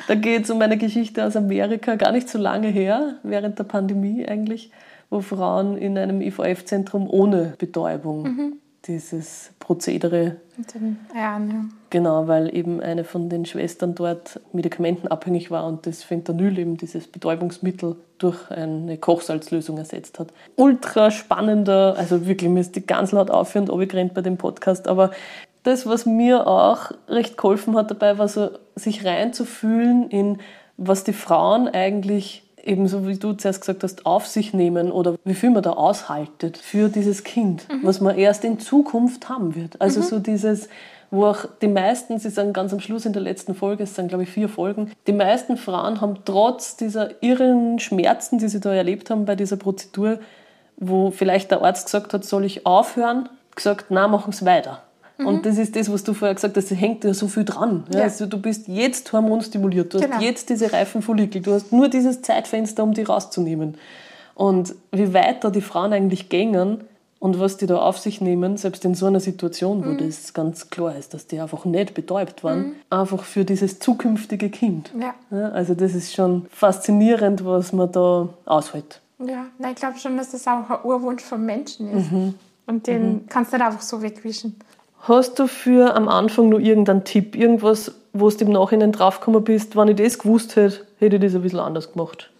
[0.06, 3.64] Da geht es um eine Geschichte aus Amerika, gar nicht so lange her, während der
[3.64, 4.70] Pandemie eigentlich,
[5.10, 8.52] wo Frauen in einem IVF-Zentrum ohne Betäubung mhm
[8.86, 10.36] dieses Prozedere.
[10.56, 11.64] Mit den Eiern, ja.
[11.96, 17.06] Genau, weil eben eine von den Schwestern dort medikamentenabhängig war und das Fentanyl, eben dieses
[17.06, 20.28] Betäubungsmittel, durch eine Kochsalzlösung ersetzt hat.
[20.56, 25.10] Ultra spannender, also wirklich, ist die ganz laut aufhören und runtergerannt bei dem Podcast, aber
[25.62, 30.40] das, was mir auch recht geholfen hat dabei, war so, sich reinzufühlen in,
[30.76, 35.34] was die Frauen eigentlich ebenso wie du zuerst gesagt hast, auf sich nehmen oder wie
[35.34, 37.80] viel man da aushaltet für dieses Kind, mhm.
[37.84, 39.80] was man erst in Zukunft haben wird.
[39.80, 40.04] Also mhm.
[40.04, 40.68] so dieses,
[41.10, 44.08] wo auch die meisten, sie sagen ganz am Schluss in der letzten Folge, es sind
[44.08, 48.74] glaube ich vier Folgen, die meisten Frauen haben trotz dieser irren Schmerzen, die sie da
[48.74, 50.18] erlebt haben bei dieser Prozedur,
[50.76, 54.82] wo vielleicht der Arzt gesagt hat, soll ich aufhören, gesagt, na, machen Sie weiter.
[55.18, 55.26] Mhm.
[55.26, 57.84] Und das ist das, was du vorher gesagt hast, da hängt ja so viel dran.
[57.92, 58.02] Ja.
[58.02, 60.16] Also du bist jetzt hormonstimuliert, du genau.
[60.16, 63.76] hast jetzt diese reifen Follikel, du hast nur dieses Zeitfenster, um die rauszunehmen.
[64.34, 66.84] Und wie weit da die Frauen eigentlich gängen
[67.18, 69.98] und was die da auf sich nehmen, selbst in so einer Situation, wo mhm.
[69.98, 72.74] das ganz klar ist, dass die einfach nicht betäubt waren, mhm.
[72.90, 74.92] einfach für dieses zukünftige Kind.
[74.98, 75.14] Ja.
[75.30, 75.48] ja.
[75.50, 79.00] also das ist schon faszinierend, was man da aushält.
[79.18, 82.12] Ja, Nein, ich glaube schon, dass das auch ein Urwunsch von Menschen ist.
[82.12, 82.34] Mhm.
[82.66, 83.26] Und den mhm.
[83.28, 84.56] kannst du nicht einfach so wegwischen.
[85.00, 89.76] Hast du für am Anfang nur irgendeinen Tipp, irgendwas, wo du im Nachhinein draufgekommen bist,
[89.76, 92.30] wenn ich das gewusst hätte, hätte ich das ein bisschen anders gemacht?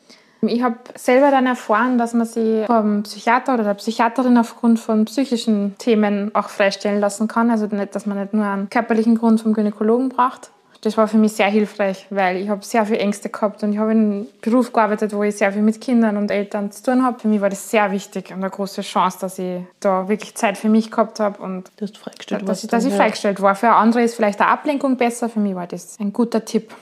[0.43, 5.05] Ich habe selber dann erfahren, dass man sich vom Psychiater oder der Psychiaterin aufgrund von
[5.07, 7.51] psychischen Themen auch freistellen lassen kann.
[7.51, 10.51] Also nicht, dass man nicht nur einen körperlichen Grund vom Gynäkologen braucht
[10.87, 13.79] das war für mich sehr hilfreich, weil ich habe sehr viel Ängste gehabt und ich
[13.79, 17.05] habe in einem Beruf gearbeitet, wo ich sehr viel mit Kindern und Eltern zu tun
[17.05, 17.19] habe.
[17.19, 20.57] Für mich war das sehr wichtig und eine große Chance, dass ich da wirklich Zeit
[20.57, 21.91] für mich gehabt habe und dass,
[22.45, 23.57] dass, ich, dass ich freigestellt war.
[23.57, 26.73] Für andere ist vielleicht eine Ablenkung besser, für mich war das ein guter Tipp.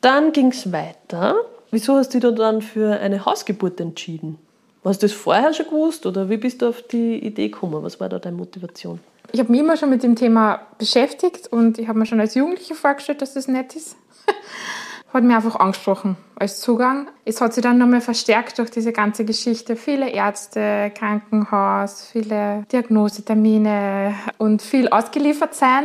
[0.00, 1.36] Dann ging es weiter.
[1.72, 4.38] Wieso hast du dich dann für eine Hausgeburt entschieden?
[4.84, 7.82] Hast du das vorher schon gewusst oder wie bist du auf die Idee gekommen?
[7.82, 9.00] Was war da deine Motivation?
[9.32, 12.34] ich habe mich immer schon mit dem Thema beschäftigt und ich habe mir schon als
[12.34, 13.96] Jugendliche vorgestellt, dass das nett ist.
[15.12, 17.08] hat mir einfach angesprochen als Zugang.
[17.24, 19.76] Es hat sich dann nochmal verstärkt durch diese ganze Geschichte.
[19.76, 25.84] Viele Ärzte, Krankenhaus, viele Diagnosetermine und viel ausgeliefert sein.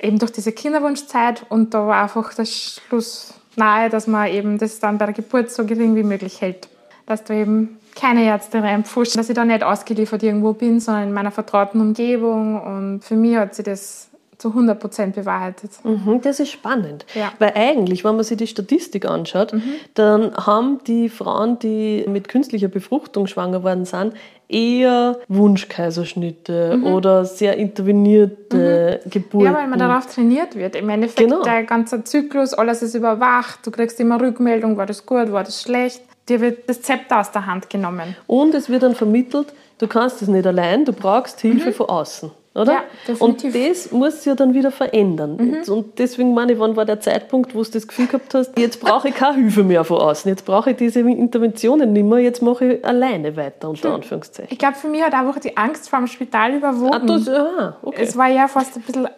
[0.00, 4.80] eben durch diese Kinderwunschzeit und da war einfach der Schluss nahe, dass man eben das
[4.80, 6.68] dann bei der Geburt so gering wie möglich hält.
[7.06, 11.12] Dass da eben keine Ärzte reinpfuschen, dass ich da nicht ausgeliefert irgendwo bin, sondern in
[11.12, 12.60] meiner vertrauten Umgebung.
[12.62, 14.07] Und für mich hat sich das
[14.38, 15.72] zu 100 Prozent bewahrheitet.
[15.82, 17.04] Mhm, das ist spannend.
[17.14, 17.32] Ja.
[17.40, 19.62] Weil eigentlich, wenn man sich die Statistik anschaut, mhm.
[19.94, 24.14] dann haben die Frauen, die mit künstlicher Befruchtung schwanger worden sind,
[24.48, 26.84] eher Wunschkaiserschnitte mhm.
[26.84, 29.10] oder sehr intervenierte mhm.
[29.10, 29.46] Geburten.
[29.46, 30.76] Ja, weil man darauf trainiert wird.
[30.76, 31.42] Im Endeffekt genau.
[31.42, 33.66] der ganze Zyklus, alles ist überwacht.
[33.66, 36.00] Du kriegst immer Rückmeldung, war das gut, war das schlecht.
[36.28, 38.16] Dir wird das Zepter aus der Hand genommen.
[38.26, 41.74] Und es wird dann vermittelt, du kannst es nicht allein, du brauchst Hilfe mhm.
[41.74, 42.72] von außen oder?
[42.72, 43.54] Ja, definitiv.
[43.54, 45.36] Und das muss sich ja dann wieder verändern.
[45.36, 45.72] Mhm.
[45.72, 48.80] Und deswegen meine ich, wann war der Zeitpunkt, wo du das Gefühl gehabt hast, jetzt
[48.80, 52.42] brauche ich keine Hilfe mehr von außen, jetzt brauche ich diese Interventionen nicht mehr, jetzt
[52.42, 54.52] mache ich alleine weiter, unter Anführungszeichen.
[54.52, 56.94] Ich glaube, für mich hat einfach die Angst vor dem Spital überwogen.
[56.94, 58.02] Ah, das, aha, okay.
[58.02, 59.08] Es war ja fast ein bisschen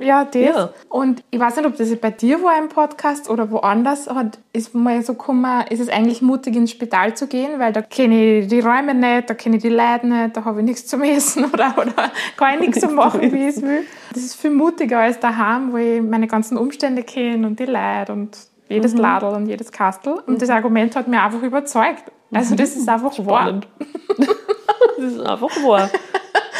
[0.00, 0.34] ja, das.
[0.42, 0.70] Ja.
[0.88, 4.74] Und ich weiß nicht, ob das bei dir war im Podcast oder woanders, hat, ist
[4.74, 8.48] mal so gekommen, ist es eigentlich mutig ins Spital zu gehen, weil da kenne ich
[8.48, 11.44] die Räume nicht, da kenne ich die Leute nicht, da habe ich nichts zum Essen
[11.52, 13.84] oder, oder kann ich nichts so machen, wie ich es will.
[14.12, 18.12] Das ist viel mutiger als daheim, wo ich meine ganzen Umstände kenne und die Leute
[18.12, 18.36] und
[18.68, 19.00] jedes mhm.
[19.00, 20.14] Ladel und jedes Kastel.
[20.26, 20.38] Und mhm.
[20.38, 22.04] das Argument hat mir einfach überzeugt.
[22.32, 23.68] Also das ist einfach Spannend.
[23.78, 24.26] wahr.
[24.96, 25.90] das ist einfach wahr.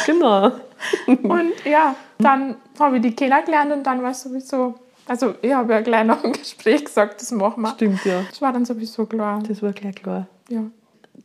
[0.05, 0.51] Genau.
[1.07, 4.75] Und ja, dann habe ich die kennengelernt und dann war es sowieso,
[5.07, 7.69] also ich habe ja gleich nach dem Gespräch gesagt, das machen wir.
[7.69, 8.23] Stimmt, ja.
[8.29, 9.41] Das war dann sowieso klar.
[9.47, 10.27] Das war gleich klar.
[10.49, 10.63] Ja.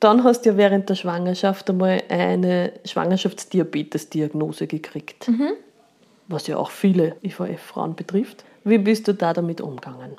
[0.00, 5.28] Dann hast du ja während der Schwangerschaft einmal eine Schwangerschaftsdiabetes-Diagnose gekriegt.
[5.28, 5.52] Mhm.
[6.28, 8.44] Was ja auch viele IVF-Frauen betrifft.
[8.64, 10.16] Wie bist du da damit umgegangen?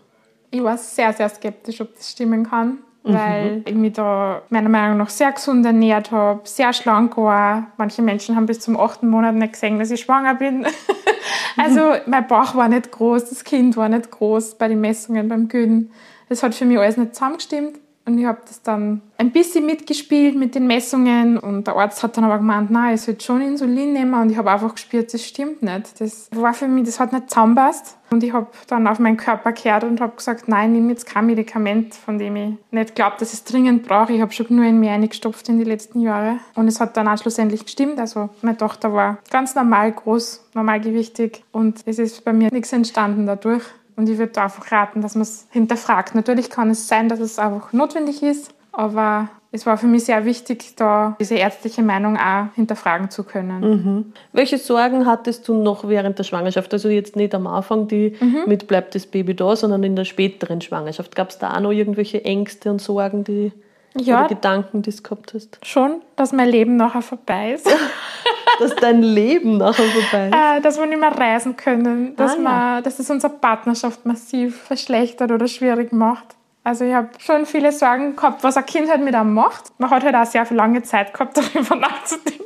[0.52, 3.64] Ich war sehr, sehr skeptisch, ob das stimmen kann weil mhm.
[3.66, 7.68] ich mich da meiner Meinung nach sehr gesund ernährt habe, sehr schlank war.
[7.78, 10.66] Manche Menschen haben bis zum achten Monat nicht gesehen, dass ich schwanger bin.
[11.58, 15.50] also mein Bauch war nicht groß, das Kind war nicht groß bei den Messungen beim
[15.50, 15.92] Güden.
[16.30, 17.80] Das hat für mich alles nicht zusammengestimmt.
[18.06, 22.18] Und ich habe das dann ein bisschen mitgespielt mit den Messungen und der Arzt hat
[22.18, 25.26] dann aber gemeint, nein, ich sollte schon Insulin nehmen und ich habe einfach gespürt, das
[25.26, 26.02] stimmt nicht.
[26.02, 27.98] Das war für mich, das hat nicht zusammenpasst.
[28.10, 31.26] Und ich habe dann auf meinen Körper gehört und habe gesagt, nein, nehme jetzt kein
[31.26, 34.14] Medikament, von dem ich nicht glaube, dass ich es dringend brauche.
[34.14, 36.38] Ich habe schon nur in mir eingestopft in die letzten Jahre.
[36.54, 38.00] Und es hat dann auch schlussendlich gestimmt.
[38.00, 43.26] Also meine Tochter war ganz normal groß, normalgewichtig und es ist bei mir nichts entstanden
[43.26, 43.64] dadurch.
[43.96, 46.16] Und ich würde einfach raten, dass man es hinterfragt.
[46.16, 50.26] Natürlich kann es sein, dass es einfach notwendig ist, aber es war für mich sehr
[50.26, 53.62] wichtig, da diese ärztliche Meinung auch hinterfragen zu können.
[53.62, 54.14] Mhm.
[54.32, 56.74] Welche Sorgen hattest du noch während der Schwangerschaft?
[56.74, 58.46] Also jetzt nicht am Anfang, die mhm.
[58.48, 61.16] mit bleibt das Baby da, sondern in der späteren Schwangerschaft.
[61.16, 63.52] Gab es da auch noch irgendwelche Ängste und Sorgen, die
[63.96, 65.60] ja, oder Gedanken, die du gehabt hast?
[65.64, 67.70] Schon, dass mein Leben nachher vorbei ist.
[68.60, 70.36] dass dein Leben nachher vorbei ist?
[70.36, 72.82] Äh, dass wir nicht mehr reisen können, dass, ah, ja.
[72.82, 76.36] dass es unsere Partnerschaft massiv verschlechtert oder schwierig macht.
[76.64, 79.72] Also ich habe schon viele Sorgen gehabt, was ein Kind halt mit einem macht.
[79.80, 82.44] Man hat halt auch sehr viel lange Zeit gehabt, darüber nachzudenken.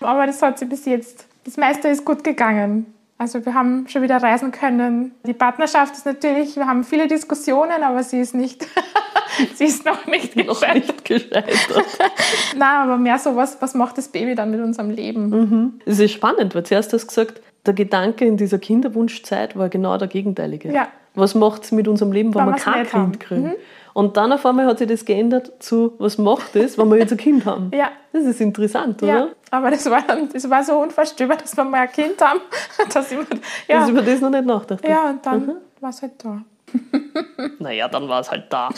[0.00, 2.94] Aber das hat sich bis jetzt, das meiste ist gut gegangen.
[3.22, 5.12] Also wir haben schon wieder reisen können.
[5.24, 8.66] Die Partnerschaft ist natürlich, wir haben viele Diskussionen, aber sie ist nicht,
[9.54, 10.58] sie ist noch nicht gescheitert.
[10.58, 11.86] Noch nicht gescheitert.
[12.56, 15.28] Nein, aber mehr so, was, was macht das Baby dann mit unserem Leben?
[15.28, 15.80] Mhm.
[15.86, 19.96] Das ist spannend, weil zuerst hast du gesagt, der Gedanke in dieser Kinderwunschzeit war genau
[19.98, 20.72] der gegenteilige.
[20.72, 20.88] Ja.
[21.14, 23.18] Was macht es mit unserem Leben, wenn, wenn wir kein Kind haben.
[23.20, 23.44] kriegen?
[23.44, 23.54] Mhm.
[23.94, 27.12] Und dann auf einmal hat sich das geändert zu, was macht es, wenn wir jetzt
[27.12, 27.70] ein Kind haben?
[27.74, 27.90] Ja.
[28.12, 29.12] Das ist interessant, oder?
[29.12, 30.02] Ja, aber das war,
[30.32, 32.40] das war so unvorstellbar, dass wir mal ein Kind haben.
[32.92, 33.18] Dass ich,
[33.68, 33.78] ja.
[33.78, 35.52] Dass ich über das noch nicht nachgedacht Ja, und dann mhm.
[35.80, 36.42] war es halt da.
[37.58, 38.68] naja, dann war es halt da.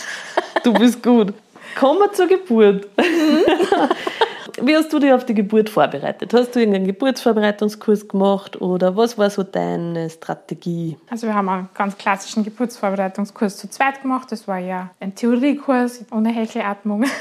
[0.63, 1.33] Du bist gut.
[1.79, 2.87] Kommen wir zur Geburt.
[4.63, 6.33] Wie hast du dich auf die Geburt vorbereitet?
[6.33, 10.97] Hast du irgendeinen Geburtsvorbereitungskurs gemacht oder was war so deine Strategie?
[11.11, 14.31] Also wir haben einen ganz klassischen Geburtsvorbereitungskurs zu zweit gemacht.
[14.31, 17.05] Das war ja ein Theoriekurs ohne Hechelatmung.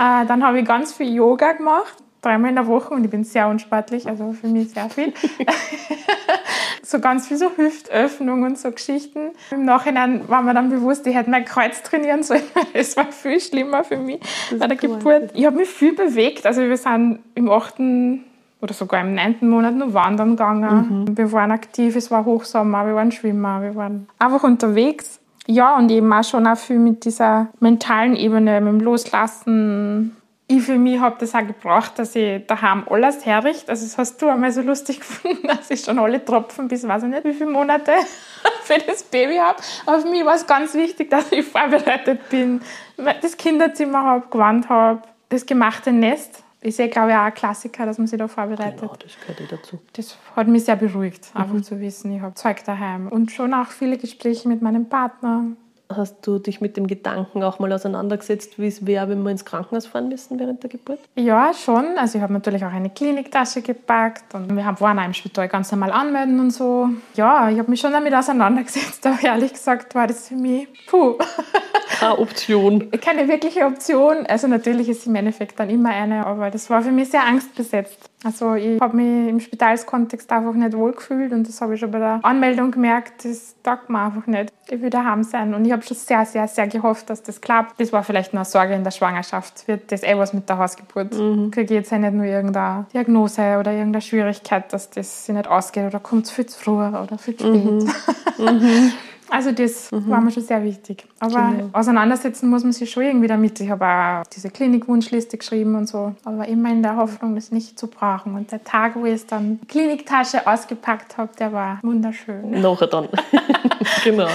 [0.00, 3.24] Äh, dann habe ich ganz viel Yoga gemacht dreimal in der Woche und ich bin
[3.24, 5.12] sehr unsportlich, also für mich sehr viel.
[6.82, 9.30] so ganz viel so Hüftöffnung und so Geschichten.
[9.50, 12.42] Im Nachhinein war mir dann bewusst, ich hätte mein Kreuz trainieren sollen.
[12.72, 14.20] Es war viel schlimmer für mich
[14.58, 15.30] bei der Geburt.
[15.34, 16.46] Ich habe mich viel bewegt.
[16.46, 18.24] Also wir sind im achten
[18.60, 21.04] oder sogar im neunten Monat noch wandern gegangen.
[21.06, 21.16] Mhm.
[21.16, 25.20] Wir waren aktiv, es war Hochsommer, wir waren Schwimmer, wir waren einfach unterwegs.
[25.46, 30.14] Ja, und eben auch schon auch viel mit dieser mentalen Ebene, mit dem Loslassen,
[30.50, 33.68] ich für mich habe das auch gebraucht, dass ich daheim alles herrichte.
[33.68, 37.02] Also das hast du einmal so lustig gefunden, dass ich schon alle Tropfen bis weiß
[37.02, 37.92] ich nicht wie viele Monate
[38.62, 39.58] für das Baby habe.
[39.84, 42.62] Aber für mich war es ganz wichtig, dass ich vorbereitet bin,
[42.96, 46.42] das Kinderzimmer habe, gewandt habe, das gemachte Nest.
[46.62, 48.80] ist eh, glaube ich, auch ein Klassiker, dass man sich da vorbereitet.
[48.80, 49.78] Genau, das gehört eh dazu.
[49.92, 51.62] Das hat mich sehr beruhigt, einfach mhm.
[51.62, 53.08] zu wissen, ich habe Zeug daheim.
[53.08, 55.44] Und schon auch viele Gespräche mit meinem Partner,
[55.90, 59.46] Hast du dich mit dem Gedanken auch mal auseinandergesetzt, wie es wäre, wenn wir ins
[59.46, 60.98] Krankenhaus fahren müssen während der Geburt?
[61.16, 61.96] Ja, schon.
[61.96, 65.72] Also ich habe natürlich auch eine Kliniktasche gepackt und wir haben waren im Spital ganz
[65.72, 66.90] normal anmelden und so.
[67.14, 71.16] Ja, ich habe mich schon damit auseinandergesetzt, aber ehrlich gesagt war das für mich puh.
[71.98, 72.90] Keine Option.
[73.00, 74.26] Keine wirkliche Option.
[74.26, 78.10] Also natürlich ist im Endeffekt dann immer eine, aber das war für mich sehr angstbesetzt.
[78.24, 82.00] Also ich habe mich im Spitalskontext einfach nicht wohlgefühlt und das habe ich schon bei
[82.00, 84.52] der Anmeldung gemerkt, das taugt mir einfach nicht.
[84.68, 87.80] Ich will daheim sein und ich habe schon sehr, sehr, sehr gehofft, dass das klappt.
[87.80, 89.68] Das war vielleicht nur eine Sorge in der Schwangerschaft.
[89.68, 91.14] Wird das eh was mit der Hausgeburt?
[91.16, 91.52] Mhm.
[91.52, 95.48] Kriege ich jetzt ja nicht nur irgendeine Diagnose oder irgendeine Schwierigkeit, dass das sich nicht
[95.48, 97.64] ausgeht oder kommt es viel zu früh oder viel zu spät.
[97.64, 98.44] Mhm.
[98.44, 98.92] mhm.
[99.30, 100.08] Also das mhm.
[100.08, 101.04] war mir schon sehr wichtig.
[101.20, 101.70] Aber genau.
[101.72, 103.60] auseinandersetzen muss man sich schon irgendwie damit.
[103.60, 106.14] Ich habe auch diese Klinikwunschliste geschrieben und so.
[106.24, 108.34] Aber immer in der Hoffnung, das nicht zu brauchen.
[108.34, 112.50] Und der Tag, wo ich es dann die Kliniktasche ausgepackt habe, der war wunderschön.
[112.60, 113.08] Nachher dann.
[114.04, 114.28] genau.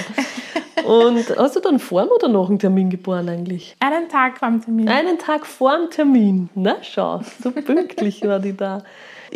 [0.86, 3.76] Und hast du dann vor oder nach dem Termin geboren eigentlich?
[3.80, 4.90] Einen Tag vor dem Termin.
[4.90, 6.50] Einen Tag vor dem Termin.
[6.56, 8.84] Na schau, so pünktlich war die da.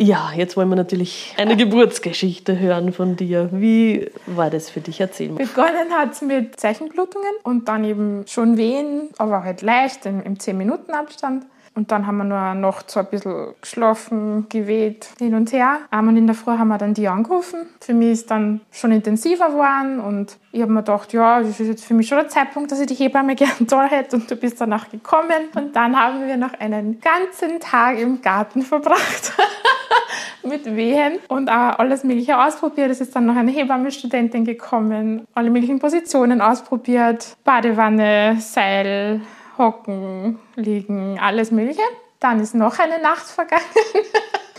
[0.00, 3.48] Ja, jetzt wollen wir natürlich eine Geburtsgeschichte hören von dir.
[3.52, 5.00] Wie war das für dich?
[5.00, 5.44] Erzähl mal.
[5.44, 10.36] Begonnen hat es mit Zeichenblutungen und dann eben schon Wehen, aber halt leicht im, im
[10.36, 11.46] 10-Minuten-Abstand.
[11.78, 15.78] Und dann haben wir nur noch so ein bisschen geschlafen, geweht, hin und her.
[15.92, 17.68] Und in der Früh haben wir dann die angerufen.
[17.80, 21.68] Für mich ist dann schon intensiver geworden und ich habe mir gedacht, ja, das ist
[21.68, 24.34] jetzt für mich schon der Zeitpunkt, dass ich die Hebamme gerne da hätte und du
[24.34, 25.50] bist danach gekommen.
[25.54, 29.34] Und dann haben wir noch einen ganzen Tag im Garten verbracht.
[30.42, 32.90] mit Wehen und auch alles Mögliche ausprobiert.
[32.90, 39.20] Es ist dann noch eine Hebammenstudentin gekommen, alle möglichen Positionen ausprobiert, Badewanne, Seil,
[39.58, 41.82] Hocken, Liegen, alles Mögliche.
[42.20, 43.62] Dann ist noch eine Nacht vergangen.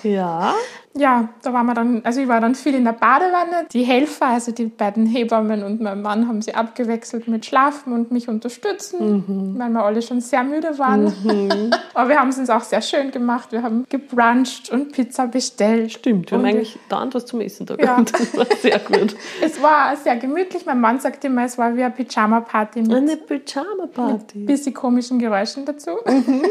[0.04, 0.56] Ja.
[1.00, 3.68] Ja, da waren wir dann, also ich war dann viel in der Badewanne.
[3.72, 8.12] Die Helfer, also die beiden Hebammen und mein Mann, haben sie abgewechselt mit Schlafen und
[8.12, 9.60] mich unterstützen, mhm.
[9.60, 11.06] weil wir alle schon sehr müde waren.
[11.24, 11.72] Mhm.
[11.94, 13.52] Aber wir haben es uns auch sehr schön gemacht.
[13.52, 15.94] Wir haben gebruncht und Pizza bestellt.
[15.94, 18.02] Stimmt, wir haben eigentlich da was zum Essen da ja.
[18.02, 19.16] Das war sehr gut.
[19.42, 20.66] es war sehr gemütlich.
[20.66, 22.80] Mein Mann sagt immer, es war wie eine Pyjama-Party.
[22.80, 24.40] Eine Pyjama-Party.
[24.40, 25.92] Mit bisschen komischen Geräuschen dazu.
[26.06, 26.44] Mhm.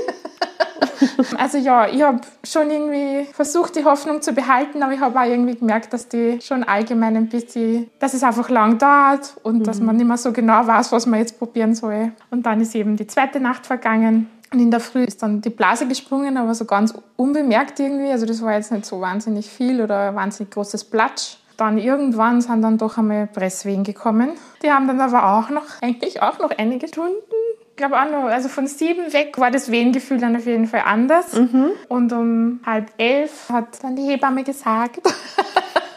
[1.37, 5.24] also ja, ich habe schon irgendwie versucht, die Hoffnung zu behalten, aber ich habe auch
[5.24, 9.64] irgendwie gemerkt, dass die schon allgemein ein bisschen, dass es einfach lang dauert und mhm.
[9.64, 12.12] dass man nicht mehr so genau weiß, was man jetzt probieren soll.
[12.31, 14.31] Und dann ist eben die zweite Nacht vergangen.
[14.53, 18.12] Und in der Früh ist dann die Blase gesprungen, aber so ganz unbemerkt irgendwie.
[18.12, 21.38] Also das war jetzt nicht so wahnsinnig viel oder ein wahnsinnig großes Platsch.
[21.57, 24.31] Dann irgendwann sind dann doch einmal Presswehen gekommen.
[24.62, 27.27] Die haben dann aber auch noch, eigentlich auch noch einige Stunden
[27.78, 31.32] glaube auch noch, also von sieben weg war das Wehengefühl dann auf jeden Fall anders.
[31.32, 31.70] Mhm.
[31.88, 35.00] Und um halb elf hat dann die Hebamme gesagt,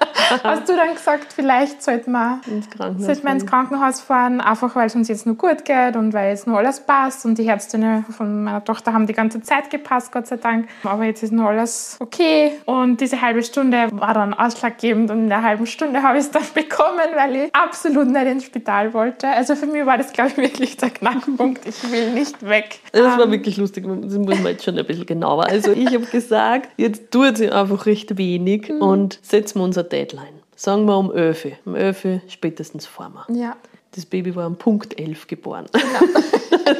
[0.43, 4.75] hast du dann gesagt, vielleicht sollten wir ins Krankenhaus, sollte man ins Krankenhaus fahren, einfach
[4.75, 7.25] weil es uns jetzt nur gut geht und weil jetzt nur alles passt.
[7.25, 10.67] Und die Herztöne von meiner Tochter haben die ganze Zeit gepasst, Gott sei Dank.
[10.83, 12.53] Aber jetzt ist nur alles okay.
[12.65, 15.11] Und diese halbe Stunde war dann ausschlaggebend.
[15.11, 18.45] Und in der halben Stunde habe ich es dann bekommen, weil ich absolut nicht ins
[18.45, 19.27] Spital wollte.
[19.27, 21.65] Also für mich war das, glaube ich, wirklich der Knackpunkt.
[21.65, 22.79] Ich will nicht weg.
[22.91, 23.85] Das war ähm, wirklich lustig.
[23.85, 25.47] Das muss man jetzt schon ein bisschen genauer.
[25.47, 28.81] Also ich habe gesagt, jetzt tut sie einfach recht wenig mhm.
[28.81, 30.20] und setzen wir unser Deadline.
[30.61, 33.35] Sagen wir um 11 Um 11 spätestens fahren wir.
[33.35, 33.55] Ja.
[33.95, 35.65] Das Baby war um Punkt 11 geboren.
[35.73, 36.01] Ja.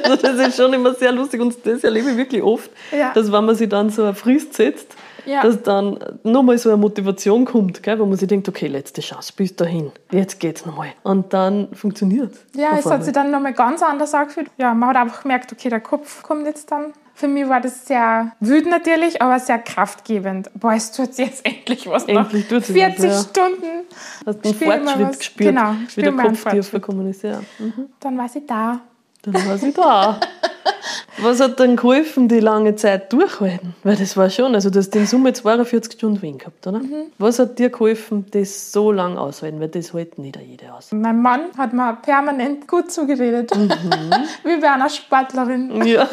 [0.04, 3.12] also das ist schon immer sehr lustig und das erlebe ich wirklich oft, ja.
[3.12, 5.42] dass wenn man sich dann so eine Frist setzt, ja.
[5.42, 9.34] dass dann nochmal so eine Motivation kommt, gell, wo man sich denkt, okay, letzte Chance,
[9.36, 10.90] bis dahin, jetzt geht's nochmal.
[11.02, 12.46] Und dann funktioniert es.
[12.62, 14.52] Ja, es hat sich dann nochmal ganz anders angefühlt.
[14.60, 17.86] Ja, man hat einfach gemerkt, okay, der Kopf kommt jetzt dann für mich war das
[17.86, 20.50] sehr wütend natürlich, aber sehr kraftgebend.
[20.56, 23.24] Boah, es tut jetzt endlich was endlich nach 40 was, ja.
[23.24, 23.86] Stunden.
[24.26, 27.44] Hast einen Fortschritt gespürt, genau, wie der Kopf dir verkommuniziert.
[27.60, 27.90] Mhm.
[28.00, 28.82] Dann war sie da.
[29.24, 30.20] Dann war sie da.
[31.22, 33.76] Was hat dann geholfen, die lange Zeit durchhalten?
[33.84, 36.80] Weil das war schon, also du hast in Summe 42 Stunden Wien gehabt, oder?
[36.80, 37.12] Mhm.
[37.18, 39.60] Was hat dir geholfen, das so lange aushalten?
[39.60, 40.92] Weil das hält nicht jeder aus.
[40.92, 43.56] Mein Mann hat mir permanent gut zugeredet.
[43.56, 43.70] Mhm.
[44.44, 45.86] Wie bei einer Sportlerin.
[45.86, 46.08] Ja.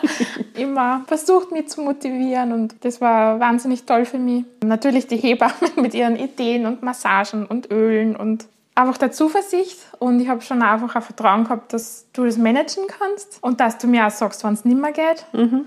[0.56, 4.44] Immer versucht, mich zu motivieren und das war wahnsinnig toll für mich.
[4.62, 8.46] Natürlich die Hebammen mit ihren Ideen und Massagen und Ölen und
[8.80, 12.84] einfach der Zuversicht und ich habe schon einfach ein Vertrauen gehabt, dass du das managen
[12.86, 15.26] kannst und dass du mir auch sagst, wann es nicht mehr geht.
[15.32, 15.66] Mhm.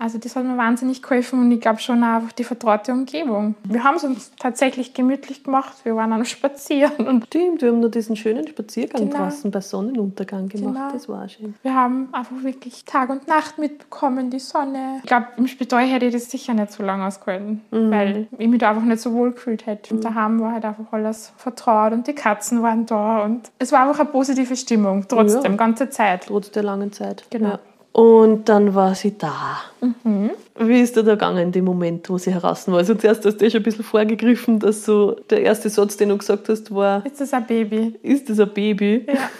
[0.00, 3.54] Also das hat mir wahnsinnig geholfen und ich glaube schon auch einfach die vertraute Umgebung.
[3.64, 5.74] Wir haben es uns tatsächlich gemütlich gemacht.
[5.84, 7.06] Wir waren noch spazieren.
[7.06, 9.24] Und Stimmt, wir haben noch diesen schönen Spaziergang genau.
[9.24, 10.74] draußen bei Sonnenuntergang gemacht.
[10.74, 10.92] Genau.
[10.92, 11.54] Das war schön.
[11.62, 15.00] Wir haben einfach wirklich Tag und Nacht mitbekommen, die Sonne.
[15.02, 17.90] Ich glaube, im Spital hätte ich das sicher nicht so lange ausgehalten, mhm.
[17.90, 19.92] weil ich mich da einfach nicht so wohl gefühlt hätte.
[19.92, 20.04] Und mhm.
[20.04, 24.00] daheim war halt einfach alles vertraut und die Katzen waren da und es war einfach
[24.00, 25.58] eine positive Stimmung, trotzdem, ja.
[25.58, 26.26] ganze Zeit.
[26.26, 27.24] Trotz der langen Zeit.
[27.28, 27.50] Genau.
[27.50, 27.58] Ja.
[27.92, 29.62] Und dann war sie da.
[29.80, 30.30] Mhm.
[30.58, 32.78] Wie ist dir da gegangen in dem Moment, wo sie heraus war?
[32.78, 36.10] Also zuerst hast du eh schon ein bisschen vorgegriffen, dass so der erste Satz, den
[36.10, 37.04] du gesagt hast, war...
[37.04, 37.98] Ist das ein Baby?
[38.02, 39.06] Ist das ein Baby?
[39.08, 39.30] Ja.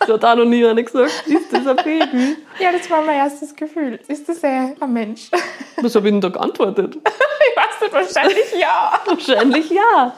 [0.00, 1.24] das hat auch noch nie einer gesagt.
[1.26, 2.36] Ist das ein Baby?
[2.58, 3.98] Ja, das war mein erstes Gefühl.
[4.08, 5.30] Ist das ein, Mensch?
[5.82, 6.96] Was habe ich denn da geantwortet?
[6.96, 8.92] ich weiß nicht, wahrscheinlich ja.
[9.04, 10.14] wahrscheinlich ja.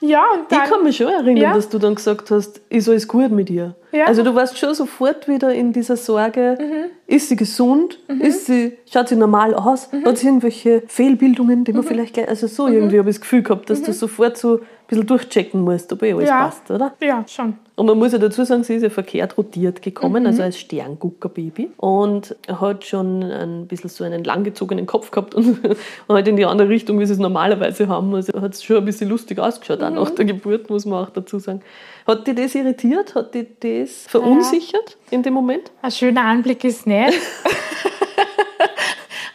[0.00, 1.54] Ja, und dann, ich kann mich schon erinnern, ja.
[1.54, 3.74] dass du dann gesagt hast, ist alles gut mit ihr.
[3.94, 4.06] Ja.
[4.06, 6.90] Also du warst schon sofort wieder in dieser Sorge, mhm.
[7.06, 8.20] ist sie gesund, mhm.
[8.22, 10.04] ist sie, schaut sie normal aus, mhm.
[10.04, 11.86] hat sie irgendwelche Fehlbildungen, die man mhm.
[11.86, 13.00] vielleicht gleich, also so irgendwie mhm.
[13.00, 13.94] habe ich das Gefühl gehabt, dass du mhm.
[13.94, 16.44] sofort so ein bisschen durchchecken musst, ob eh alles ja.
[16.44, 16.94] passt, oder?
[17.00, 17.54] Ja, schon.
[17.76, 21.70] Und man muss ja dazu sagen, sie ist ja verkehrt rotiert gekommen, also als Sternguckerbaby.
[21.76, 25.76] Und hat schon ein bisschen so einen langgezogenen Kopf gehabt und, und
[26.08, 28.14] halt in die andere Richtung, wie sie es normalerweise haben.
[28.14, 31.10] Also hat es schon ein bisschen lustig ausgeschaut, auch nach der Geburt, muss man auch
[31.10, 31.62] dazu sagen.
[32.06, 33.14] Hat dich das irritiert?
[33.14, 35.16] Hat dich das verunsichert ja.
[35.16, 35.70] in dem Moment?
[35.80, 37.18] Ein schöner Anblick ist nicht.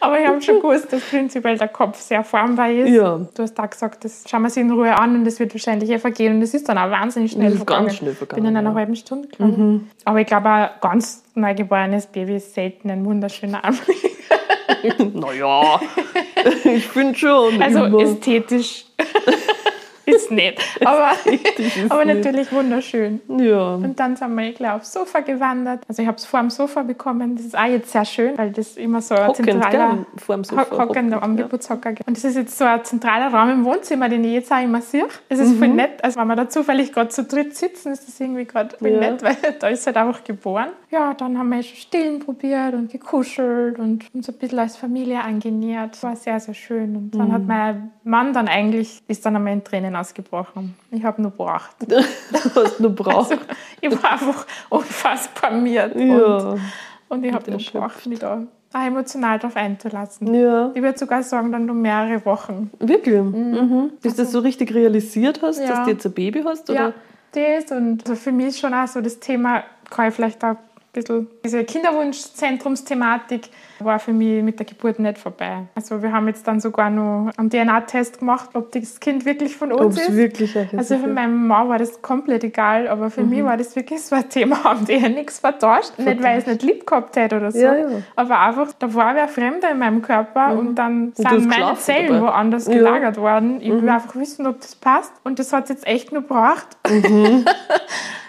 [0.02, 2.88] Aber ich habe schon gewusst, dass prinzipiell der Kopf sehr formbar ist.
[2.90, 3.18] Ja.
[3.34, 5.90] Du hast da gesagt, das schauen wir sich in Ruhe an und das wird wahrscheinlich
[5.90, 6.36] eh vergehen.
[6.36, 7.86] Und es ist dann auch wahnsinnig schnell vergangen.
[7.86, 8.42] Ganz schnell vergangen.
[8.42, 8.74] Bin in einer ja.
[8.74, 9.90] halben Stunde, glaube mhm.
[10.06, 13.98] Aber ich glaube, ein ganz neugeborenes Baby ist selten ein wunderschöner Anblick.
[15.14, 15.80] naja,
[16.64, 17.62] ich finde schon.
[17.62, 18.00] Also immer.
[18.00, 18.86] ästhetisch
[20.10, 20.58] ist nett.
[20.84, 21.12] Aber,
[21.88, 23.20] aber natürlich wunderschön.
[23.28, 23.74] Ja.
[23.74, 25.82] Und dann sind wir, ich glaube, aufs Sofa gewandert.
[25.88, 27.36] Also ich habe es vor dem Sofa bekommen.
[27.36, 30.06] Das ist auch jetzt sehr schön, weil das immer so ein hockend, zentraler...
[30.16, 30.66] vor dem Sofa.
[30.70, 31.94] Hockend am Geburtshocker.
[32.06, 34.80] Und das ist jetzt so ein zentraler Raum im Wohnzimmer, den ich jetzt auch immer
[34.80, 35.06] sehe.
[35.28, 35.58] Es ist mhm.
[35.58, 36.02] voll nett.
[36.02, 39.00] Also wenn wir da zufällig gerade zu dritt sitzen, ist das irgendwie gerade voll ja.
[39.00, 40.70] nett, weil da ist halt einfach geboren.
[40.90, 45.22] Ja, dann haben wir schon Stillen probiert und gekuschelt und uns ein bisschen als Familie
[45.22, 46.02] angenähert.
[46.02, 46.96] War sehr, sehr schön.
[46.96, 47.32] Und dann mhm.
[47.32, 50.76] hat mein Mann dann eigentlich, ist dann einmal in Tränen ausgebrochen.
[50.90, 51.76] Ich habe nur gebracht.
[51.86, 51.96] du
[52.54, 53.32] hast nur gebraucht.
[53.32, 53.44] Also,
[53.80, 55.94] ich war einfach unfassbar miert.
[55.96, 56.36] Ja.
[56.36, 56.60] Und,
[57.08, 60.32] und ich habe nur gebraucht, mich da emotional darauf einzulassen.
[60.32, 60.70] Ja.
[60.74, 62.70] Ich würde sogar sagen, dann nur mehrere Wochen.
[62.78, 63.20] Wirklich?
[63.20, 63.32] Mhm.
[63.32, 63.90] Mhm.
[64.00, 65.68] Bis also, du das so richtig realisiert hast, ja.
[65.68, 66.70] dass du jetzt ein Baby hast?
[66.70, 66.94] Oder?
[67.34, 67.72] Ja, das.
[67.72, 70.56] Und also für mich ist schon auch so das Thema, kann ich vielleicht auch
[70.92, 73.48] bisschen diese Kinderwunschzentrumsthematik
[73.84, 75.64] war für mich mit der Geburt nicht vorbei.
[75.74, 79.72] Also wir haben jetzt dann sogar noch einen DNA-Test gemacht, ob das Kind wirklich von
[79.72, 80.16] uns Ob's ist.
[80.16, 83.30] Wirklich also für meine Mama war das komplett egal, aber für mhm.
[83.30, 85.60] mich war das wirklich so ein Thema, haben die ja nichts vertauscht.
[85.60, 85.98] vertauscht.
[85.98, 87.88] Nicht, weil ich es nicht lieb gehabt hätte oder so, ja, ja.
[88.16, 90.58] aber einfach, da war wer Fremder in meinem Körper mhm.
[90.58, 92.26] und dann und sind meine Zellen dabei.
[92.26, 92.74] woanders ja.
[92.74, 93.60] gelagert worden.
[93.60, 93.82] Ich mhm.
[93.82, 96.66] will einfach wissen, ob das passt und das hat es jetzt echt nur gebraucht.
[96.88, 97.44] Mhm.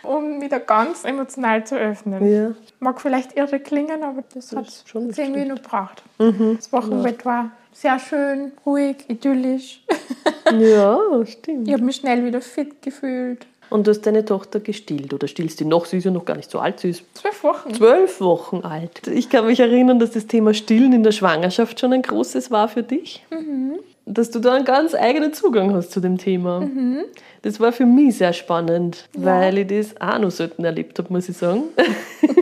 [0.03, 2.25] um wieder ganz emotional zu öffnen.
[2.25, 2.51] Ja.
[2.79, 6.03] Mag vielleicht irre klingen, aber das, das hat es irgendwie nur gebraucht.
[6.19, 6.57] Mhm.
[6.57, 7.25] Das Wochenbett ja.
[7.25, 9.83] war sehr schön, ruhig, idyllisch.
[10.59, 11.67] ja, stimmt.
[11.67, 13.45] Ich habe mich schnell wieder fit gefühlt.
[13.69, 15.85] Und du hast deine Tochter gestillt oder stillst die noch?
[15.85, 16.81] Sie ist ja noch gar nicht so alt.
[16.81, 17.73] Sie ist zwölf Wochen.
[17.73, 19.07] Zwölf Wochen alt.
[19.07, 22.67] Ich kann mich erinnern, dass das Thema Stillen in der Schwangerschaft schon ein großes war
[22.67, 23.25] für dich.
[23.31, 26.61] Mhm dass du da einen ganz eigenen Zugang hast zu dem Thema.
[26.61, 27.03] Mhm.
[27.43, 29.25] Das war für mich sehr spannend, ja.
[29.25, 31.63] weil ich das auch noch selten erlebt habe, muss ich sagen.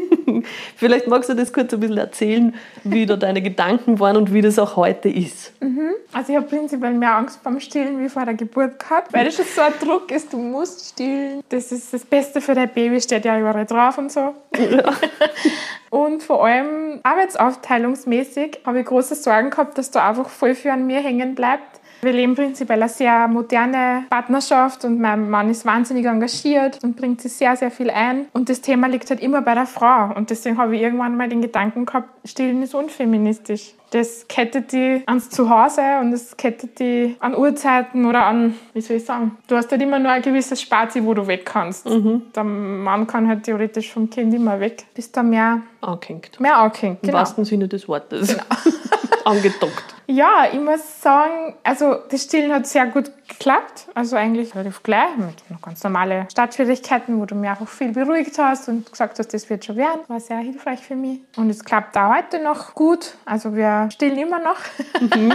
[0.79, 4.41] Vielleicht magst du das kurz ein bisschen erzählen, wie da deine Gedanken waren und wie
[4.41, 5.51] das auch heute ist.
[5.61, 5.89] Mhm.
[6.13, 9.35] Also ich habe prinzipiell mehr Angst beim Stillen wie vor der Geburt gehabt, weil das
[9.35, 11.43] schon so ein Druck ist, du musst stillen.
[11.49, 14.33] Das ist das Beste für dein Baby, steht ja überall drauf und so.
[14.57, 14.93] Ja.
[15.89, 20.87] und vor allem arbeitsaufteilungsmäßig habe ich große Sorgen gehabt, dass da einfach voll viel an
[20.87, 26.05] mir hängen bleibt wir leben prinzipiell eine sehr moderne Partnerschaft und mein Mann ist wahnsinnig
[26.05, 28.27] engagiert und bringt sich sehr, sehr viel ein.
[28.33, 30.13] Und das Thema liegt halt immer bei der Frau.
[30.15, 33.73] Und deswegen habe ich irgendwann mal den Gedanken gehabt, Stillen ist unfeministisch.
[33.91, 38.97] Das kettet die ans Zuhause und das kettet die an Uhrzeiten oder an, wie soll
[38.97, 41.89] ich sagen, du hast halt immer nur ein gewisses Spazi, wo du weg kannst.
[41.89, 42.21] Mhm.
[42.35, 46.39] Der Mann kann halt theoretisch vom Kind immer weg, bis da mehr angehängt.
[46.39, 47.13] Mehr angehängt, genau.
[47.13, 48.27] Im wahrsten Sinne des Wortes.
[48.27, 48.43] Genau.
[49.25, 49.88] Angedockt.
[50.11, 53.85] Ja, ich muss sagen, also das Stillen hat sehr gut geklappt.
[53.93, 58.69] Also eigentlich relativ gleich mit ganz normale Startschwierigkeiten, wo du mir einfach viel beruhigt hast
[58.69, 59.99] und gesagt hast, das wird schon werden.
[60.07, 61.19] War sehr hilfreich für mich.
[61.37, 63.17] Und es klappt auch heute noch gut.
[63.23, 64.57] Also wir stillen immer noch.
[64.99, 65.31] Mhm.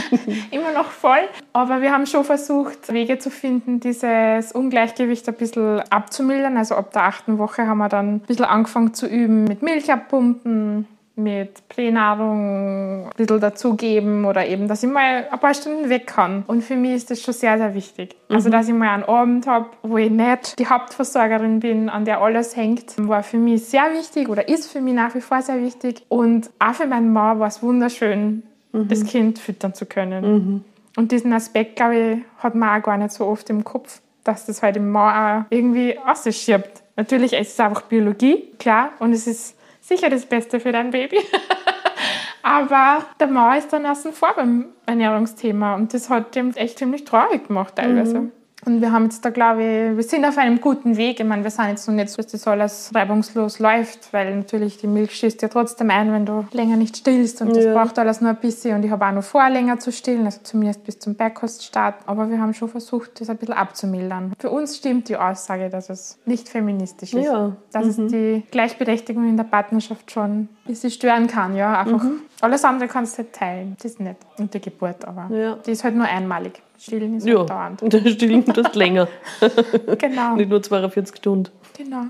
[0.50, 1.28] immer noch voll.
[1.52, 6.56] Aber wir haben schon versucht, Wege zu finden, dieses Ungleichgewicht ein bisschen abzumildern.
[6.56, 9.92] Also ab der achten Woche haben wir dann ein bisschen angefangen zu üben mit Milch
[9.92, 10.88] abpumpen,
[11.18, 16.44] mit Pränahrung ein bisschen dazugeben oder eben, dass ich mal ein paar Stunden weg kann.
[16.46, 18.16] Und für mich ist das schon sehr, sehr wichtig.
[18.28, 18.52] Also, mhm.
[18.52, 22.56] dass ich mal einen Abend habe, wo ich nicht die Hauptversorgerin bin, an der alles
[22.56, 26.04] hängt, war für mich sehr wichtig oder ist für mich nach wie vor sehr wichtig.
[26.08, 28.88] Und auch für meinen Mann war es wunderschön, mhm.
[28.88, 30.24] das Kind füttern zu können.
[30.24, 30.64] Mhm.
[30.96, 34.46] Und diesen Aspekt, glaube ich, hat man auch gar nicht so oft im Kopf, dass
[34.46, 36.82] das halt im Mann auch irgendwie ausschiebt.
[36.96, 39.57] Natürlich ist es einfach Biologie, klar, und es ist
[39.88, 41.18] sicher das Beste für dein Baby.
[42.42, 47.04] Aber der Mann ist dann außen vor beim Ernährungsthema und das hat dem echt ziemlich
[47.04, 48.20] traurig gemacht teilweise.
[48.20, 48.32] Mhm.
[48.64, 51.20] Und wir haben jetzt da, glaube ich, wir sind auf einem guten Weg.
[51.20, 54.78] Ich meine, wir sind jetzt noch nicht so, dass das alles reibungslos läuft, weil natürlich
[54.78, 57.40] die Milch schießt ja trotzdem ein, wenn du länger nicht stillst.
[57.40, 57.72] Und das ja.
[57.72, 58.76] braucht alles nur ein bisschen.
[58.76, 61.96] Und ich habe auch noch vor, länger zu stillen, also zumindest bis zum Beikoststart.
[62.06, 64.32] Aber wir haben schon versucht, das ein bisschen abzumildern.
[64.38, 67.26] Für uns stimmt die Aussage, dass es nicht feministisch ist.
[67.26, 67.56] Ja.
[67.72, 68.06] Dass mhm.
[68.06, 71.54] es die Gleichberechtigung in der Partnerschaft schon ein bisschen stören kann.
[71.54, 72.02] Ja, einfach.
[72.02, 72.22] Mhm.
[72.40, 73.76] Alles andere kannst du halt teilen.
[73.76, 74.16] Das ist nicht.
[74.36, 75.54] Und die Geburt, aber ja.
[75.64, 76.60] die ist halt nur einmalig.
[76.78, 77.82] Stillen ist ja, dauernd.
[77.82, 79.08] Und Stillen tust länger.
[79.98, 80.36] genau.
[80.36, 81.50] Nicht nur 42 Stunden.
[81.76, 82.04] Genau.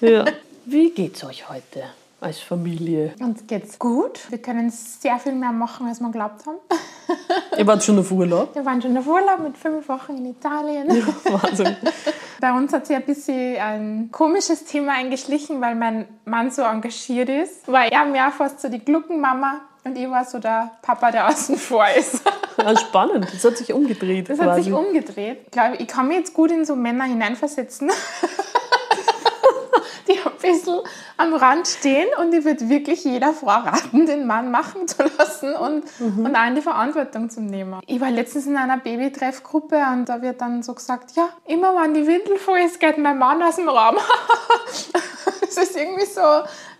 [0.00, 0.24] ja.
[0.66, 1.82] Wie geht's euch heute
[2.20, 3.12] als Familie?
[3.20, 4.30] Uns geht's gut.
[4.30, 6.56] Wir können sehr viel mehr machen, als wir geglaubt haben.
[7.58, 8.54] Ihr wart schon auf Urlaub?
[8.54, 10.88] Wir waren schon auf Urlaub mit fünf Wochen in Italien.
[10.88, 11.76] Ja, Wahnsinn.
[12.40, 17.28] Bei uns hat sich ein bisschen ein komisches Thema eingeschlichen, weil mein Mann so engagiert
[17.28, 17.68] ist.
[17.70, 21.56] War er mehr fast so die Gluckenmama und ich war so der Papa, der außen
[21.56, 22.22] vor ist.
[22.56, 23.28] Ja, spannend.
[23.32, 24.28] Das hat sich umgedreht.
[24.28, 24.50] Das quasi.
[24.50, 25.42] hat sich umgedreht.
[25.44, 27.90] Ich glaube, ich kann mich jetzt gut in so Männer hineinversetzen.
[30.08, 30.80] die ein bisschen
[31.16, 35.54] am Rand stehen und ich würde wirklich jeder Frau raten, den Mann machen zu lassen
[35.54, 36.26] und, mhm.
[36.26, 37.80] und auch in die Verantwortung zu nehmen.
[37.86, 41.94] Ich war letztens in einer Babytreffgruppe und da wird dann so gesagt, ja, immer wenn
[41.94, 43.96] die Windel voll ist, geht mein Mann aus dem Raum.
[45.40, 46.20] das ist irgendwie so,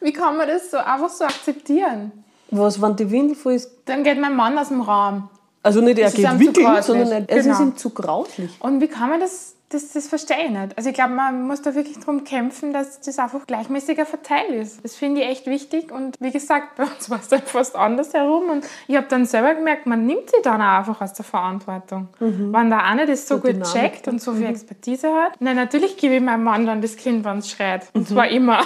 [0.00, 2.23] wie kann man das so einfach so akzeptieren?
[2.50, 3.70] Was, wenn die Windel voll ist?
[3.86, 5.28] Dann geht mein Mann aus dem Raum.
[5.62, 7.40] Also nicht er geht wickeln, sondern er, genau.
[7.40, 8.50] es ist ihm zu grauslich.
[8.60, 10.76] Und wie kann man das das, das verstehe ich nicht.
[10.76, 14.84] Also ich glaube, man muss da wirklich darum kämpfen, dass das einfach gleichmäßiger verteilt ist.
[14.84, 18.14] Das finde ich echt wichtig und wie gesagt, bei uns war es dann fast anders
[18.14, 21.24] herum und ich habe dann selber gemerkt, man nimmt sie dann auch einfach aus der
[21.24, 22.08] Verantwortung.
[22.20, 22.52] Mhm.
[22.52, 24.50] Wenn der eine das so, so gut checkt und so viel mhm.
[24.50, 27.88] Expertise hat, na, natürlich gebe ich meinem Mann dann das Kind, wenn es schreit.
[27.94, 28.14] Und mhm.
[28.14, 28.60] zwar immer.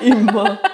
[0.00, 0.58] Immer.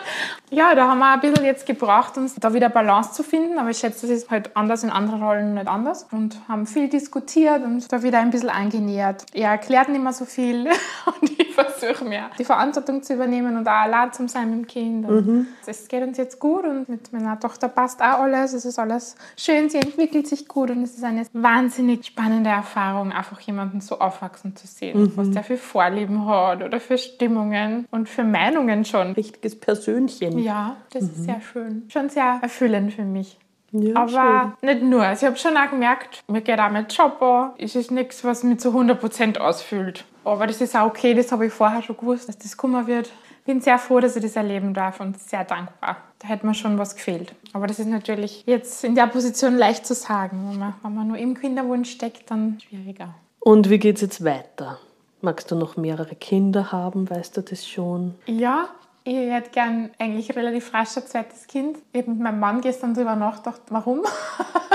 [0.50, 3.68] Ja, da haben wir ein bisschen jetzt gebraucht, uns da wieder Balance zu finden, aber
[3.68, 7.62] ich schätze, das ist halt anders in anderen Rollen nicht anders und haben viel diskutiert
[7.62, 9.26] und da wieder ein bisschen eingenähert.
[9.34, 10.66] Er erklärt nicht mehr so viel
[11.20, 14.66] und ich versuche mehr die Verantwortung zu übernehmen und auch allein zu sein mit dem
[14.66, 15.08] Kind.
[15.08, 15.46] Mhm.
[15.66, 19.16] Es geht uns jetzt gut und mit meiner Tochter passt auch alles, es ist alles
[19.36, 23.98] schön, sie entwickelt sich gut und es ist eine wahnsinnig spannende Erfahrung, einfach jemanden so
[23.98, 25.12] aufwachsen zu sehen, mhm.
[25.16, 29.12] was der für Vorlieben hat oder für Stimmungen und für Meinungen schon.
[29.12, 30.38] Richtiges Persönchen.
[30.38, 31.08] Ja, das mhm.
[31.10, 31.82] ist sehr schön.
[31.88, 33.38] Schon sehr erfüllend für mich.
[33.72, 34.70] Ja, aber schön.
[34.70, 35.02] nicht nur.
[35.02, 37.50] Also ich habe schon auch gemerkt, mir geht auch mein Job an.
[37.58, 40.04] Es ist nichts, was mich zu 100% ausfüllt.
[40.24, 43.06] Aber das ist auch okay, das habe ich vorher schon gewusst, dass das kommen wird.
[43.40, 45.96] Ich bin sehr froh, dass ich das erleben darf und sehr dankbar.
[46.18, 47.34] Da hätte mir schon was gefehlt.
[47.52, 50.48] Aber das ist natürlich jetzt in der Position leicht zu sagen.
[50.50, 53.14] Wenn man, wenn man nur im Kinderwunsch steckt, dann schwieriger.
[53.40, 54.78] Und wie geht es jetzt weiter?
[55.22, 57.08] Magst du noch mehrere Kinder haben?
[57.08, 58.14] Weißt du das schon?
[58.26, 58.68] Ja,
[59.08, 61.78] ich hätte gern eigentlich relativ rasch ein zweites Kind.
[61.92, 64.02] Ich habe mit meinem Mann gestern darüber nachgedacht, warum.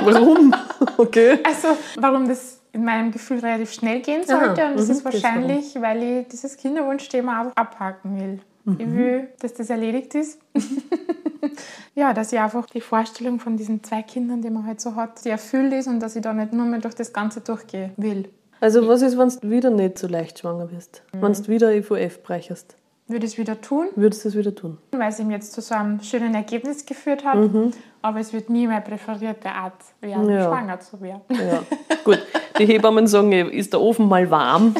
[0.01, 0.53] Warum?
[0.97, 1.39] Okay.
[1.43, 4.63] Also, warum das in meinem Gefühl relativ schnell gehen sollte.
[4.63, 8.39] Aha, und das ist wahrscheinlich, das weil ich dieses Kinderwunschthema einfach abhaken will.
[8.65, 8.79] Mhm.
[8.79, 10.39] Ich will, dass das erledigt ist.
[11.95, 15.23] ja, dass ich einfach die Vorstellung von diesen zwei Kindern, die man halt so hat,
[15.25, 18.29] die erfüllt ist und dass ich da nicht nur mehr durch das Ganze durchgehen will.
[18.59, 21.03] Also was ist, wenn du wieder nicht so leicht schwanger bist?
[21.13, 21.21] Mhm.
[21.21, 22.77] Wenn du wieder IVF bräuchst?
[23.07, 23.87] Würde ich es wieder tun.
[23.95, 24.77] Würdest du es wieder tun?
[24.91, 27.35] Weil es ihm jetzt zu so einem schönen Ergebnis geführt hat.
[27.35, 27.71] Mhm.
[28.01, 30.47] Aber es wird nie meine präferierte Art werden, ja.
[30.47, 31.21] schwanger zu werden.
[31.29, 31.63] Ja.
[32.03, 32.19] Gut,
[32.57, 34.73] die Hebammen sagen, ist der Ofen mal warm?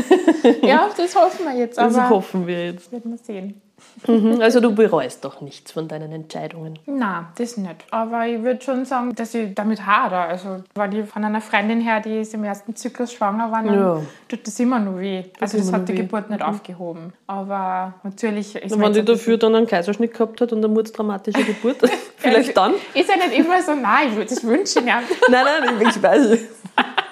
[0.62, 1.76] ja, das hoffen wir jetzt.
[1.78, 2.90] das hoffen wir jetzt.
[2.92, 3.60] Wird man sehen.
[4.06, 6.78] Mhm, also du bereust doch nichts von deinen Entscheidungen?
[6.86, 7.76] Nein, das nicht.
[7.90, 10.20] Aber ich würde schon sagen, dass ich damit hadere.
[10.20, 14.00] Also weil ich von einer Freundin her, die ist im ersten Zyklus schwanger war, ja.
[14.28, 15.24] tut das immer noch weh.
[15.38, 16.02] Das also das hat die weh.
[16.02, 16.46] Geburt nicht mhm.
[16.46, 17.12] aufgehoben.
[17.26, 21.78] Aber natürlich ist Wenn die dafür dann einen Kaiserschnitt gehabt hat und eine dramatische Geburt,
[22.16, 22.74] vielleicht dann?
[22.94, 24.86] Ist ja nicht immer so, nein, ich würde das wünschen.
[24.86, 25.02] Ja.
[25.30, 26.38] nein, nein, ich weiß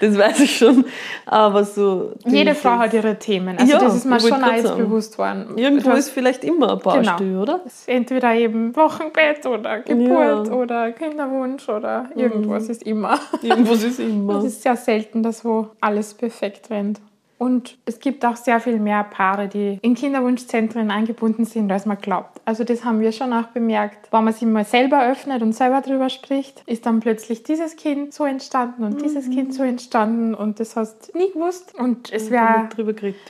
[0.00, 0.84] das weiß ich schon.
[1.24, 2.12] Aber so.
[2.24, 3.58] Jede Frau hat ihre Themen.
[3.58, 5.56] Also ja, das ist mir schon alles bewusst worden.
[5.56, 7.42] Irgendwo hast, ist vielleicht immer ein Baustelle, genau.
[7.42, 7.60] oder?
[7.86, 10.52] Entweder eben Wochenbett oder Geburt ja.
[10.52, 12.70] oder Kinderwunsch oder irgendwas mhm.
[12.70, 13.18] ist immer.
[13.42, 14.38] Irgendwas ist immer.
[14.38, 17.00] Es ist sehr selten, dass wo alles perfekt rennt.
[17.38, 21.98] Und es gibt auch sehr viel mehr Paare, die in Kinderwunschzentren eingebunden sind, als man
[21.98, 22.40] glaubt.
[22.46, 24.10] Also das haben wir schon auch bemerkt.
[24.10, 28.14] Wenn man sich mal selber öffnet und selber drüber spricht, ist dann plötzlich dieses Kind
[28.14, 29.02] so entstanden und mhm.
[29.02, 31.74] dieses Kind so entstanden und das hast du nie gewusst.
[31.74, 32.68] Und es wäre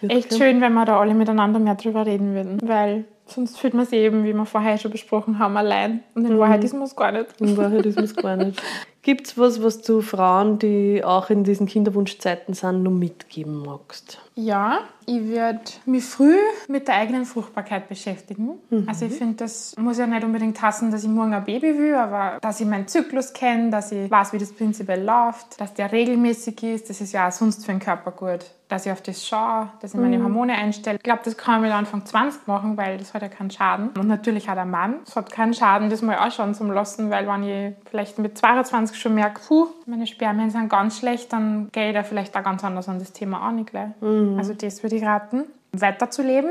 [0.09, 3.85] echt schön, wenn wir da alle miteinander mehr drüber reden würden, weil Sonst fühlt man
[3.85, 6.05] sich eben, wie wir vorher schon besprochen haben, allein.
[6.15, 6.39] Und in mhm.
[6.39, 7.27] Wahrheit ist man es gar nicht.
[7.41, 8.63] In Wahrheit ist man es gar nicht.
[9.07, 14.19] Gibt es was, was du Frauen, die auch in diesen Kinderwunschzeiten sind, noch mitgeben magst?
[14.35, 16.37] Ja, ich würde mich früh
[16.69, 18.59] mit der eigenen Fruchtbarkeit beschäftigen.
[18.69, 18.85] Mhm.
[18.87, 21.95] Also ich finde, das muss ja nicht unbedingt hassen, dass ich morgen ein Baby will,
[21.95, 25.91] aber dass ich meinen Zyklus kenne, dass ich weiß, wie das prinzipiell läuft, dass der
[25.93, 28.51] regelmäßig ist, das ist ja auch sonst für den Körper gut.
[28.69, 30.25] Dass ich auf das schaue, dass ich meine mhm.
[30.25, 30.97] Hormone einstelle.
[30.97, 33.91] Ich glaube, das kann ich mit Anfang 20 machen, weil das hat ja keinen Schaden.
[33.91, 34.97] Und natürlich auch der Mann.
[35.07, 38.96] Es hat keinen Schaden, das mal anschauen zu lassen, weil wenn ich vielleicht mit 22
[38.97, 42.65] schon merke, puh, meine Spermien sind ganz schlecht, dann gehe ich da vielleicht auch ganz
[42.65, 43.67] anders an das Thema an.
[44.01, 44.37] Mhm.
[44.39, 45.45] Also das würde ich raten.
[45.73, 46.51] Weiterzuleben.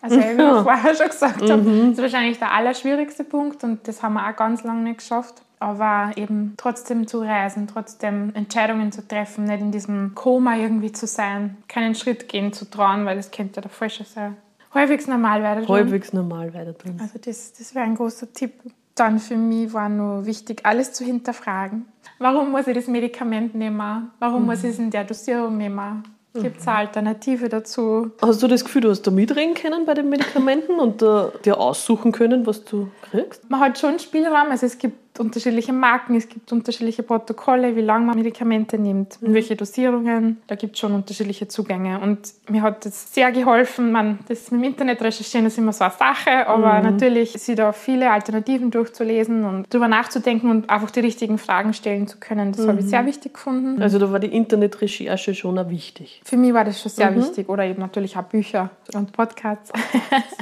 [0.00, 1.50] Also wie wir vorher schon gesagt mhm.
[1.50, 5.42] habe, ist wahrscheinlich der allerschwierigste Punkt und das haben wir auch ganz lange nicht geschafft.
[5.60, 11.06] Aber eben trotzdem zu reisen, trotzdem Entscheidungen zu treffen, nicht in diesem Koma irgendwie zu
[11.06, 14.36] sein, keinen Schritt gehen zu trauen, weil das könnte der falsche sein.
[14.74, 15.76] Halbwegs normal weiter tun.
[15.76, 16.96] Halbwegs normal weiter tun.
[17.00, 18.54] Also das, das wäre ein großer Tipp.
[18.94, 21.86] Dann für mich war nur wichtig, alles zu hinterfragen.
[22.18, 24.10] Warum muss ich das Medikament nehmen?
[24.18, 24.46] Warum mhm.
[24.46, 26.04] muss ich es in der Dosierung nehmen?
[26.34, 28.10] Gibt es eine Alternative dazu?
[28.22, 32.10] Hast du das Gefühl, du hast da mitreden können bei den Medikamenten und dir aussuchen
[32.10, 33.48] können, was du kriegst?
[33.50, 34.50] Man hat schon Spielraum.
[34.50, 39.34] Also es gibt unterschiedliche Marken, es gibt unterschiedliche Protokolle, wie lange man Medikamente nimmt, mhm.
[39.34, 40.40] welche Dosierungen.
[40.46, 42.00] Da gibt es schon unterschiedliche Zugänge.
[42.00, 43.92] Und mir hat das sehr geholfen.
[43.92, 46.84] Man, das mit dem Internet recherchieren ist immer so eine Sache, aber mhm.
[46.84, 52.06] natürlich sich da viele Alternativen durchzulesen und darüber nachzudenken und einfach die richtigen Fragen stellen
[52.06, 52.68] zu können, das mhm.
[52.68, 53.82] habe ich sehr wichtig gefunden.
[53.82, 56.22] Also da war die Internetrecherche schon auch wichtig.
[56.24, 57.16] Für mich war das schon sehr mhm.
[57.16, 57.48] wichtig.
[57.48, 59.72] Oder eben natürlich auch Bücher und Podcasts.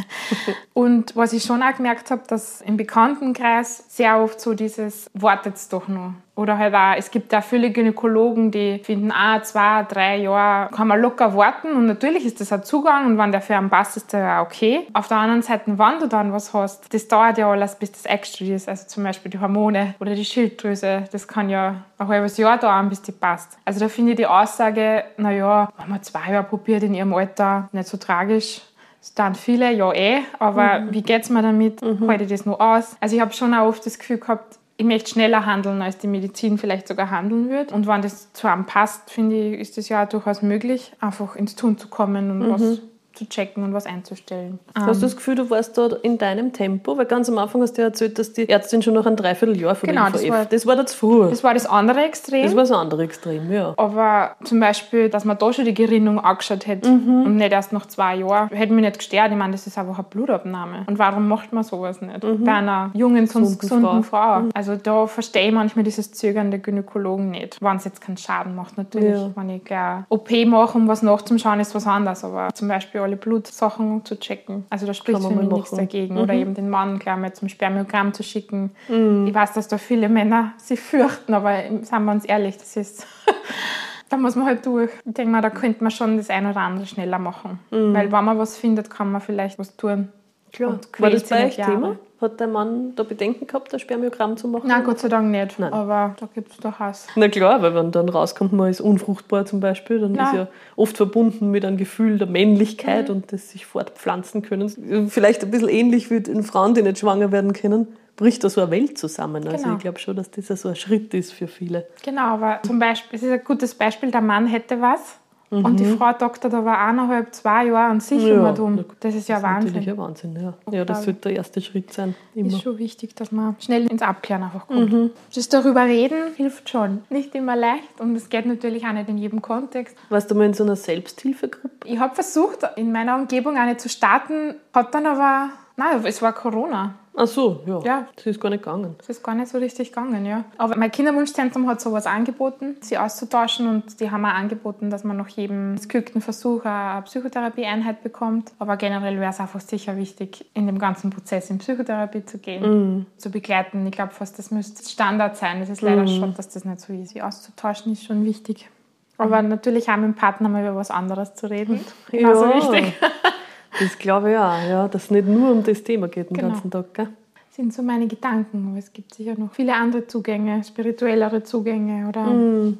[0.74, 5.68] und was ich schon auch gemerkt habe, dass im Bekanntenkreis sehr oft so dieses wartet's
[5.68, 6.12] doch noch.
[6.36, 10.88] Oder halt auch, es gibt auch viele Gynäkologen, die finden, ah, zwei, drei Jahre kann
[10.88, 13.96] man locker warten und natürlich ist das ein Zugang und wenn der für einen passt,
[13.98, 14.86] ist der ja okay.
[14.94, 18.06] Auf der anderen Seite, wenn du dann was hast, das dauert ja alles, bis das
[18.06, 18.68] extra ist.
[18.68, 22.88] Also zum Beispiel die Hormone oder die Schilddrüse, das kann ja ein halbes Jahr dauern,
[22.88, 23.58] bis die passt.
[23.66, 27.68] Also da finde ich die Aussage, naja, wenn man zwei Jahre probiert in ihrem Alter,
[27.72, 28.62] nicht so tragisch.
[29.02, 30.92] Es dann viele, ja eh, aber mhm.
[30.92, 31.82] wie geht es mir damit?
[31.82, 32.08] Mhm.
[32.08, 32.96] Halte ich das noch aus?
[33.00, 36.06] Also ich habe schon auch oft das Gefühl gehabt, ich möchte schneller handeln, als die
[36.06, 37.70] Medizin vielleicht sogar handeln wird.
[37.70, 41.54] Und wenn das zu einem passt, finde ich, ist es ja durchaus möglich, einfach ins
[41.54, 42.52] Tun zu kommen und mhm.
[42.52, 42.80] was
[43.20, 44.58] zu checken und was einzustellen.
[44.74, 45.00] Hast du ähm.
[45.02, 46.96] das Gefühl, du warst dort in deinem Tempo?
[46.96, 49.74] Weil ganz am Anfang hast du ja erzählt, dass die Ärztin schon noch ein Dreivierteljahr
[49.74, 51.28] von genau, das war, das war das früher.
[51.28, 52.44] Das war das andere Extrem.
[52.44, 53.74] Das war das andere Extrem, ja.
[53.76, 57.24] Aber zum Beispiel, dass man da schon die Gerinnung angeschaut hätte mhm.
[57.26, 59.30] und nicht erst nach zwei Jahren, hätte mich nicht gestört.
[59.30, 60.84] Ich meine, das ist einfach eine Blutabnahme.
[60.86, 62.24] Und warum macht man sowas nicht?
[62.24, 62.44] Mhm.
[62.44, 64.20] Bei einer jungen, sonst gesunden Frau.
[64.20, 64.40] Frau.
[64.40, 64.50] Mhm.
[64.54, 67.58] Also da verstehe ich manchmal dieses Zögern der Gynäkologen nicht.
[67.60, 69.10] Wenn es jetzt keinen Schaden macht, natürlich.
[69.10, 69.30] Ja.
[69.34, 72.24] Wenn ich gleich OP mache, um was nachzuschauen, ist was anderes.
[72.24, 74.64] Aber zum Beispiel alle Blutsachen zu checken.
[74.70, 76.14] Also da spricht für mich nichts dagegen.
[76.14, 76.20] Mhm.
[76.20, 78.70] Oder eben den Mann gleich mal zum Spermiogramm zu schicken.
[78.88, 79.26] Mhm.
[79.26, 83.06] Ich weiß, dass da viele Männer sich fürchten, aber seien wir uns ehrlich, das ist...
[84.10, 84.90] da muss man halt durch.
[85.04, 87.60] Ich denke mal, da könnte man schon das eine oder andere schneller machen.
[87.70, 87.94] Mhm.
[87.94, 90.08] Weil wenn man was findet, kann man vielleicht was tun.
[90.52, 90.80] Klar.
[90.98, 91.96] War das bei euch Thema?
[92.20, 94.68] Hat der Mann da Bedenken gehabt, ein Spermiogramm zu machen?
[94.68, 95.58] Nein, Gott sei Dank nicht.
[95.58, 95.72] Nein.
[95.72, 97.06] Aber da gibt es doch Hass.
[97.16, 100.26] Na klar, weil wenn dann rauskommt, man ist unfruchtbar zum Beispiel, dann Nein.
[100.26, 103.16] ist ja oft verbunden mit einem Gefühl der Männlichkeit mhm.
[103.16, 105.08] und des sich fortpflanzen können.
[105.08, 108.60] Vielleicht ein bisschen ähnlich wie in Frauen, die nicht schwanger werden können bricht da so
[108.60, 109.48] eine Welt zusammen.
[109.48, 109.76] Also genau.
[109.76, 111.86] ich glaube schon, dass das so ein Schritt ist für viele.
[112.04, 115.19] Genau, aber zum Beispiel, es ist ein gutes Beispiel, der Mann hätte was
[115.50, 115.64] Mhm.
[115.64, 115.98] Und die mhm.
[115.98, 118.84] Frau Doktor, da war eineinhalb, zwei Jahre an sich ja, immer dumm.
[119.00, 119.68] Das ist ja das Wahnsinn.
[119.68, 120.54] Ist natürlich ein Wahnsinn, ja.
[120.70, 122.14] Ja, das sollte der erste Schritt sein.
[122.34, 122.48] Immer.
[122.48, 124.92] Ist schon wichtig, dass man schnell ins Abklären einfach kommt.
[124.92, 125.10] Mhm.
[125.34, 127.02] Das darüber reden hilft schon.
[127.10, 129.96] Nicht immer leicht und es geht natürlich auch nicht in jedem Kontext.
[130.08, 131.88] Warst du mal in so einer Selbsthilfegruppe?
[131.88, 136.32] Ich habe versucht, in meiner Umgebung eine zu starten, hat dann aber, nein, es war
[136.32, 136.94] Corona.
[137.22, 137.80] Ach so, ja.
[137.84, 138.08] ja.
[138.16, 138.94] Das ist gar nicht gegangen.
[138.96, 140.44] Das ist gar nicht so richtig gegangen, ja.
[140.56, 145.18] Aber mein Kinderwunschzentrum hat sowas angeboten, sie auszutauschen und die haben auch angeboten, dass man
[145.18, 148.52] nach jedem missglückten Versuch eine Psychotherapie-Einheit bekommt.
[148.58, 153.00] Aber generell wäre es einfach sicher wichtig, in dem ganzen Prozess in Psychotherapie zu gehen,
[153.00, 153.06] mm.
[153.18, 153.86] zu begleiten.
[153.86, 155.60] Ich glaube fast, das müsste Standard sein.
[155.60, 156.08] Das ist leider mm.
[156.08, 158.70] schon, dass das nicht so easy auszutauschen ist, schon wichtig.
[159.18, 161.80] Aber natürlich auch mit dem Partner mal über was anderes zu reden.
[162.10, 162.56] Genauso ja.
[162.56, 162.94] wichtig.
[163.78, 166.48] Das glaube ich auch, ja, dass es nicht nur um das Thema geht den genau.
[166.50, 166.92] ganzen Tag.
[166.94, 167.08] Gell?
[167.34, 172.08] Das sind so meine Gedanken, aber es gibt sicher noch viele andere Zugänge, spirituellere Zugänge
[172.08, 172.24] oder.
[172.24, 172.78] Mm.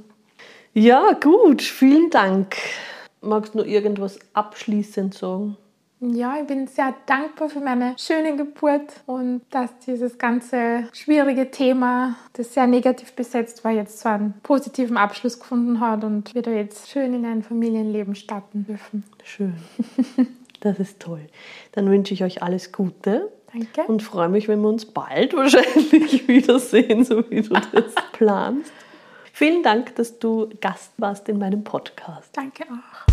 [0.75, 2.57] Ja, gut, vielen Dank.
[3.21, 5.57] magst du nur irgendwas abschließend sagen?
[6.03, 12.17] Ja, ich bin sehr dankbar für meine schöne Geburt und dass dieses ganze schwierige Thema,
[12.33, 16.53] das sehr negativ besetzt war, jetzt so einen positiven Abschluss gefunden hat und wir da
[16.53, 19.05] jetzt schön in ein Familienleben starten dürfen.
[19.25, 19.55] Schön.
[20.61, 21.27] Das ist toll.
[21.73, 23.33] Dann wünsche ich euch alles Gute.
[23.53, 23.83] Danke.
[23.91, 28.73] Und freue mich, wenn wir uns bald wahrscheinlich wiedersehen, so wie du das planst.
[29.33, 32.37] Vielen Dank, dass du Gast warst in meinem Podcast.
[32.37, 33.11] Danke auch.